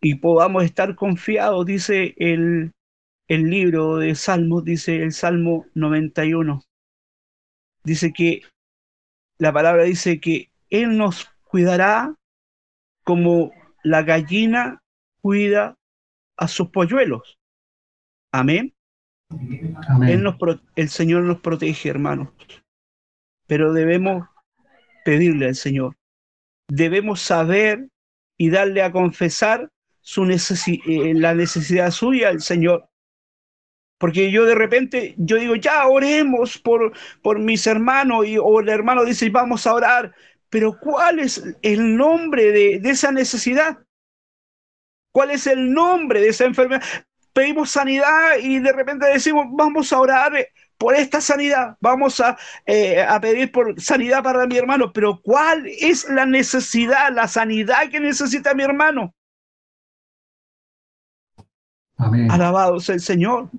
y 0.00 0.16
podamos 0.16 0.64
estar 0.64 0.96
confiados, 0.96 1.64
dice 1.64 2.14
el, 2.18 2.72
el 3.28 3.48
libro 3.48 3.98
de 3.98 4.16
Salmos, 4.16 4.64
dice 4.64 5.02
el 5.02 5.12
Salmo 5.12 5.66
91. 5.74 6.62
Dice 7.84 8.12
que 8.12 8.42
la 9.38 9.52
palabra 9.52 9.84
dice 9.84 10.20
que 10.20 10.50
Él 10.68 10.98
nos 10.98 11.30
cuidará 11.44 12.16
como 13.04 13.52
la 13.84 14.02
gallina 14.02 14.82
cuida 15.22 15.76
a 16.36 16.48
sus 16.48 16.70
polluelos. 16.70 17.38
Amén. 18.32 18.74
Él 20.02 20.22
nos 20.24 20.34
el 20.74 20.88
Señor 20.88 21.22
nos 21.22 21.40
protege, 21.40 21.88
hermanos. 21.88 22.28
Pero 23.46 23.72
debemos 23.72 24.28
pedirle 25.04 25.46
al 25.46 25.54
Señor. 25.54 25.94
Debemos 26.68 27.20
saber 27.20 27.88
y 28.36 28.50
darle 28.50 28.82
a 28.82 28.92
confesar 28.92 29.70
su 30.00 30.24
eh, 30.24 31.14
la 31.14 31.34
necesidad 31.34 31.90
suya 31.90 32.28
al 32.28 32.40
Señor. 32.40 32.88
Porque 33.98 34.30
yo 34.30 34.44
de 34.44 34.54
repente, 34.54 35.14
yo 35.16 35.36
digo, 35.36 35.56
ya 35.56 35.86
oremos 35.88 36.58
por, 36.58 36.92
por 37.22 37.38
mis 37.38 37.66
hermanos, 37.66 38.26
y, 38.26 38.36
o 38.38 38.60
el 38.60 38.68
hermano 38.68 39.04
dice, 39.04 39.28
vamos 39.30 39.66
a 39.66 39.74
orar, 39.74 40.14
pero 40.50 40.78
¿cuál 40.78 41.18
es 41.18 41.42
el 41.62 41.96
nombre 41.96 42.52
de, 42.52 42.78
de 42.78 42.90
esa 42.90 43.10
necesidad? 43.10 43.78
¿Cuál 45.12 45.30
es 45.30 45.46
el 45.46 45.72
nombre 45.72 46.20
de 46.20 46.28
esa 46.28 46.44
enfermedad? 46.44 46.82
Pedimos 47.32 47.70
sanidad 47.70 48.38
y 48.40 48.60
de 48.60 48.72
repente 48.72 49.06
decimos, 49.06 49.46
vamos 49.50 49.92
a 49.92 49.98
orar 49.98 50.32
por 50.78 50.94
esta 50.94 51.20
sanidad, 51.20 51.76
vamos 51.80 52.20
a, 52.20 52.36
eh, 52.66 53.02
a, 53.02 53.20
pedir 53.20 53.50
por 53.50 53.80
sanidad 53.80 54.22
para 54.22 54.46
mi 54.46 54.56
hermano, 54.56 54.92
pero 54.92 55.20
¿cuál 55.22 55.66
es 55.66 56.08
la 56.08 56.26
necesidad, 56.26 57.12
la 57.12 57.28
sanidad 57.28 57.88
que 57.90 58.00
necesita 58.00 58.54
mi 58.54 58.62
hermano? 58.62 59.14
Amén. 61.96 62.30
Alabado 62.30 62.78
sea 62.80 62.94
el 62.94 63.00
Señor. 63.00 63.50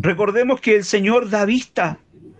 Recordemos 0.00 0.60
que 0.60 0.76
el 0.76 0.84
Señor 0.84 1.30
da 1.30 1.44
vista 1.44 1.98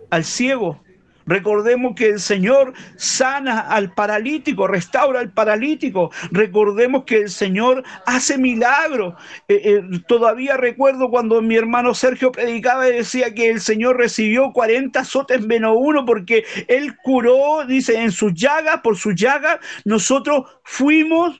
al 0.09 0.23
ciego. 0.23 0.81
Recordemos 1.25 1.95
que 1.95 2.09
el 2.09 2.19
Señor 2.19 2.73
sana 2.95 3.59
al 3.59 3.93
paralítico, 3.93 4.67
restaura 4.67 5.19
al 5.19 5.31
paralítico. 5.31 6.11
Recordemos 6.31 7.03
que 7.05 7.21
el 7.21 7.29
Señor 7.29 7.83
hace 8.05 8.37
milagros. 8.37 9.15
Eh, 9.47 9.61
eh, 9.63 9.83
todavía 10.07 10.57
recuerdo 10.57 11.09
cuando 11.09 11.41
mi 11.41 11.55
hermano 11.55 11.93
Sergio 11.93 12.31
predicaba 12.31 12.87
y 12.89 12.93
decía 12.93 13.33
que 13.33 13.49
el 13.49 13.61
Señor 13.61 13.97
recibió 13.97 14.51
40 14.51 14.99
azotes 14.99 15.45
menos 15.45 15.75
uno 15.79 16.05
porque 16.05 16.43
Él 16.67 16.95
curó, 17.03 17.65
dice, 17.65 18.01
en 18.01 18.11
sus 18.11 18.33
llagas, 18.33 18.81
por 18.81 18.97
sus 18.97 19.15
llagas, 19.15 19.59
nosotros 19.85 20.43
fuimos, 20.63 21.39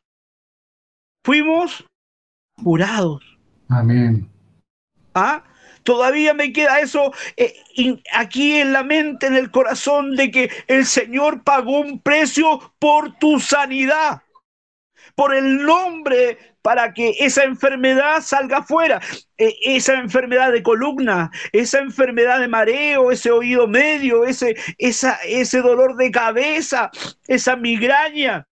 fuimos 1.24 1.86
curados. 2.64 3.22
Amén. 3.70 4.30
¿Ah? 5.14 5.44
Todavía 5.84 6.34
me 6.34 6.54
queda 6.54 6.80
eso 6.80 7.14
eh, 7.38 7.54
aquí 8.14 8.60
en 8.60 8.74
la 8.74 8.84
mente, 8.84 9.28
en 9.28 9.36
el 9.36 9.52
corazón, 9.52 10.16
de 10.16 10.32
que 10.32 10.50
el 10.68 10.86
Señor 10.86 11.44
pagó 11.44 11.80
un 11.80 12.00
precio 12.00 12.74
por 12.80 13.18
tu 13.18 13.40
sanidad, 13.40 14.22
por 15.16 15.34
el 15.34 15.64
nombre 15.64 16.38
para 16.64 16.94
que 16.94 17.16
esa 17.20 17.44
enfermedad 17.44 18.22
salga 18.22 18.64
fuera, 18.64 19.02
e, 19.38 19.54
esa 19.64 19.96
enfermedad 19.96 20.52
de 20.52 20.64
columna, 20.64 21.30
esa 21.52 21.80
enfermedad 21.80 22.40
de 22.40 22.48
mareo, 22.48 23.12
ese 23.12 23.30
oído 23.32 23.68
medio, 23.68 24.24
ese, 24.24 24.56
esa, 24.78 25.20
ese 25.26 25.60
dolor 25.62 25.98
de 25.98 26.10
cabeza, 26.10 26.90
esa 27.28 27.58
migraña, 27.58 28.48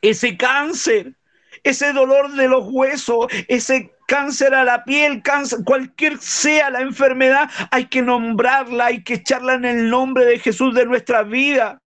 ese 0.00 0.36
cáncer, 0.36 1.16
ese 1.64 1.92
dolor 1.92 2.32
de 2.34 2.48
los 2.48 2.64
huesos, 2.70 3.26
ese 3.48 3.90
cáncer 4.06 4.54
a 4.54 4.64
la 4.64 4.84
piel, 4.84 5.22
cáncer, 5.22 5.60
cualquier 5.64 6.18
sea 6.18 6.70
la 6.70 6.80
enfermedad, 6.80 7.50
hay 7.70 7.86
que 7.88 8.02
nombrarla, 8.02 8.86
hay 8.86 9.04
que 9.04 9.14
echarla 9.14 9.54
en 9.54 9.64
el 9.64 9.90
nombre 9.90 10.24
de 10.24 10.38
Jesús 10.38 10.74
de 10.74 10.86
nuestra 10.86 11.22
vida. 11.22 11.82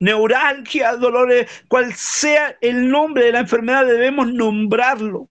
Neuralgia, 0.00 0.94
dolores, 0.96 1.64
cual 1.68 1.94
sea 1.94 2.56
el 2.60 2.90
nombre 2.90 3.24
de 3.24 3.32
la 3.32 3.40
enfermedad, 3.40 3.86
debemos 3.86 4.32
nombrarlo. 4.32 5.30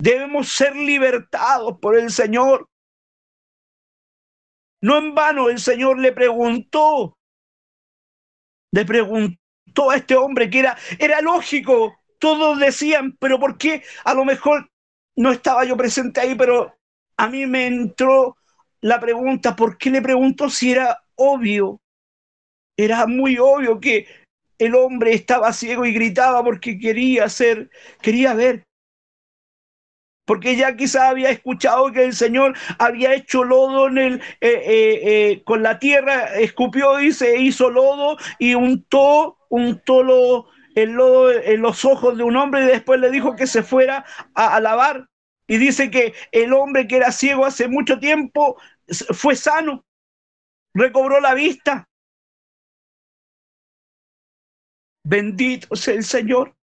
Debemos 0.00 0.48
ser 0.48 0.74
libertados 0.74 1.78
por 1.78 1.96
el 1.96 2.10
Señor. 2.10 2.68
No 4.80 4.98
en 4.98 5.14
vano 5.14 5.48
el 5.48 5.60
Señor 5.60 6.00
le 6.00 6.10
preguntó, 6.10 7.16
le 8.72 8.84
preguntó 8.84 9.90
a 9.90 9.96
este 9.96 10.16
hombre 10.16 10.50
que 10.50 10.58
era, 10.58 10.76
era 10.98 11.20
lógico, 11.20 12.01
todos 12.22 12.60
decían, 12.60 13.16
pero 13.18 13.40
¿por 13.40 13.58
qué? 13.58 13.82
A 14.04 14.14
lo 14.14 14.24
mejor 14.24 14.70
no 15.16 15.32
estaba 15.32 15.64
yo 15.64 15.76
presente 15.76 16.20
ahí, 16.20 16.36
pero 16.36 16.72
a 17.16 17.28
mí 17.28 17.46
me 17.46 17.66
entró 17.66 18.36
la 18.80 19.00
pregunta, 19.00 19.56
¿por 19.56 19.76
qué 19.76 19.90
le 19.90 20.00
preguntó 20.00 20.48
si 20.48 20.70
era 20.70 21.02
obvio? 21.16 21.80
Era 22.76 23.08
muy 23.08 23.38
obvio 23.38 23.80
que 23.80 24.06
el 24.56 24.76
hombre 24.76 25.14
estaba 25.14 25.52
ciego 25.52 25.84
y 25.84 25.92
gritaba 25.92 26.44
porque 26.44 26.78
quería 26.78 27.28
ser, 27.28 27.70
quería 28.00 28.34
ver. 28.34 28.62
Porque 30.24 30.54
ya 30.54 30.76
quizá 30.76 31.08
había 31.08 31.30
escuchado 31.30 31.90
que 31.90 32.04
el 32.04 32.14
Señor 32.14 32.56
había 32.78 33.14
hecho 33.14 33.42
lodo 33.42 33.88
en 33.88 33.98
el, 33.98 34.14
eh, 34.40 34.62
eh, 34.64 35.00
eh, 35.02 35.42
con 35.42 35.64
la 35.64 35.80
tierra, 35.80 36.38
escupió 36.38 37.00
y 37.00 37.10
se 37.10 37.40
hizo 37.40 37.68
lodo 37.68 38.16
y 38.38 38.54
untó, 38.54 39.38
untó 39.48 40.04
lo, 40.04 40.46
el 40.74 40.92
lodo 40.92 41.30
en 41.30 41.60
los 41.60 41.84
ojos 41.84 42.16
de 42.16 42.24
un 42.24 42.36
hombre 42.36 42.64
y 42.64 42.66
después 42.66 43.00
le 43.00 43.10
dijo 43.10 43.36
que 43.36 43.46
se 43.46 43.62
fuera 43.62 44.04
a, 44.34 44.60
lavar. 44.60 45.08
Y 45.46 45.58
dice 45.58 45.90
que 45.90 46.14
el 46.30 46.52
hombre 46.52 46.86
que 46.86 46.96
era 46.96 47.12
ciego 47.12 47.44
hace 47.44 47.68
mucho 47.68 47.98
tiempo 47.98 48.60
fue 49.12 49.36
sano, 49.36 49.84
recobró 50.74 51.20
la 51.20 51.34
vista. 51.34 51.88
Bendito 55.04 55.74
sea 55.74 55.94
el 55.94 56.04
Señor. 56.04 56.54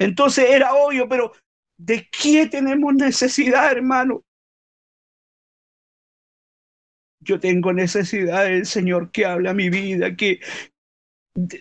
Entonces 0.00 0.48
era 0.48 0.74
obvio, 0.74 1.08
pero 1.08 1.32
¿de 1.76 2.08
qué 2.10 2.46
tenemos 2.46 2.94
necesidad, 2.94 3.72
hermano? 3.72 4.22
Yo 7.20 7.40
tengo 7.40 7.72
necesidad 7.72 8.44
del 8.44 8.64
Señor 8.64 9.10
que 9.10 9.26
hable 9.26 9.50
a 9.50 9.54
mi 9.54 9.70
vida, 9.70 10.14
que, 10.14 10.40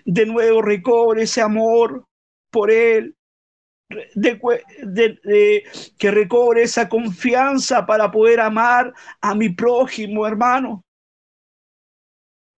de 0.05 0.25
nuevo 0.25 0.61
recobre 0.61 1.23
ese 1.23 1.41
amor 1.41 2.05
por 2.49 2.71
Él, 2.71 3.15
de, 4.15 5.63
que 5.97 6.11
recobre 6.11 6.63
esa 6.63 6.89
confianza 6.89 7.85
para 7.85 8.11
poder 8.11 8.39
amar 8.39 8.93
a 9.21 9.35
mi 9.35 9.49
prójimo, 9.49 10.27
hermano. 10.27 10.83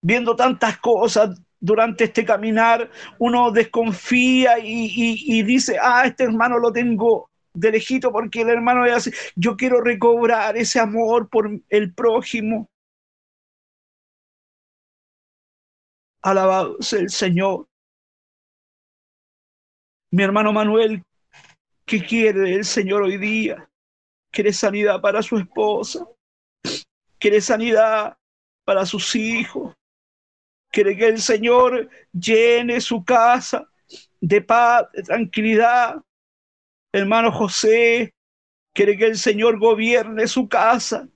Viendo 0.01 0.35
tantas 0.35 0.77
cosas 0.77 1.41
durante 1.59 2.05
este 2.05 2.23
caminar, 2.23 2.89
uno 3.17 3.51
desconfía 3.51 4.59
y, 4.59 4.91
y 4.95 5.43
dice, 5.43 5.77
ah, 5.81 6.03
este 6.05 6.23
hermano 6.23 6.59
lo 6.59 6.71
tengo 6.71 7.29
de 7.57 7.71
lejito 7.71 8.11
porque 8.11 8.41
el 8.41 8.49
hermano 8.49 8.83
así. 8.83 9.11
Yo 9.35 9.57
quiero 9.57 9.81
recobrar 9.81 10.55
ese 10.57 10.79
amor 10.79 11.27
por 11.29 11.49
el 11.69 11.93
prójimo. 11.93 12.69
Alabado 16.21 16.81
sea 16.81 16.99
el 16.99 17.09
Señor. 17.09 17.67
Mi 20.11 20.23
hermano 20.23 20.53
Manuel, 20.53 21.03
¿qué 21.85 22.03
quiere 22.05 22.55
el 22.55 22.65
Señor 22.65 23.03
hoy 23.03 23.17
día? 23.17 23.69
Quiere 24.31 24.53
sanidad 24.53 25.01
para 25.01 25.21
su 25.21 25.37
esposa. 25.37 26.07
Quiere 27.19 27.41
sanidad 27.41 28.17
para 28.63 28.85
sus 28.85 29.15
hijos. 29.15 29.75
Quiere 30.69 30.95
que 30.95 31.07
el 31.07 31.21
Señor 31.21 31.89
llene 32.11 32.81
su 32.81 33.03
casa 33.03 33.67
de 34.19 34.41
paz, 34.41 34.87
de 34.93 35.03
tranquilidad. 35.03 35.95
Hermano 36.91 37.31
José, 37.31 38.13
quiere 38.73 38.97
que 38.97 39.05
el 39.05 39.17
Señor 39.17 39.59
gobierne 39.59 40.27
su 40.27 40.47
casa. 40.47 41.07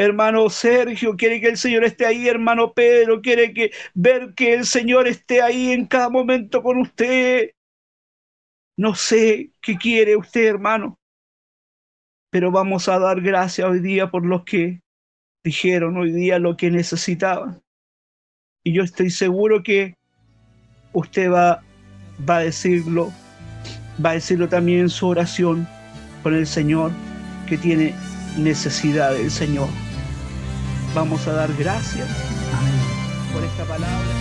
Hermano 0.00 0.48
Sergio, 0.48 1.14
quiere 1.14 1.42
que 1.42 1.48
el 1.48 1.58
Señor 1.58 1.84
esté 1.84 2.06
ahí, 2.06 2.26
hermano 2.26 2.72
Pedro, 2.72 3.20
quiere 3.20 3.52
que 3.52 3.70
ver 3.92 4.32
que 4.34 4.54
el 4.54 4.64
Señor 4.64 5.06
esté 5.06 5.42
ahí 5.42 5.72
en 5.72 5.84
cada 5.84 6.08
momento 6.08 6.62
con 6.62 6.78
usted. 6.78 7.50
No 8.78 8.94
sé 8.94 9.50
qué 9.60 9.76
quiere 9.76 10.16
usted, 10.16 10.46
hermano, 10.46 10.98
pero 12.30 12.50
vamos 12.50 12.88
a 12.88 12.98
dar 12.98 13.20
gracias 13.20 13.68
hoy 13.68 13.80
día 13.80 14.10
por 14.10 14.24
los 14.24 14.44
que 14.44 14.80
dijeron 15.44 15.98
hoy 15.98 16.12
día 16.12 16.38
lo 16.38 16.56
que 16.56 16.70
necesitaban. 16.70 17.60
Y 18.64 18.72
yo 18.72 18.82
estoy 18.82 19.10
seguro 19.10 19.62
que 19.62 19.96
usted 20.94 21.30
va, 21.30 21.62
va 22.26 22.38
a 22.38 22.44
decirlo, 22.44 23.12
va 24.02 24.12
a 24.12 24.14
decirlo 24.14 24.48
también 24.48 24.80
en 24.80 24.88
su 24.88 25.08
oración 25.08 25.68
con 26.22 26.34
el 26.34 26.46
Señor, 26.46 26.90
que 27.46 27.58
tiene 27.58 27.94
necesidad 28.38 29.12
del 29.12 29.30
Señor. 29.30 29.68
Vamos 30.94 31.26
a 31.28 31.32
dar 31.32 31.52
gracias 31.54 32.08
por 33.32 33.44
esta 33.44 33.64
palabra. 33.64 34.19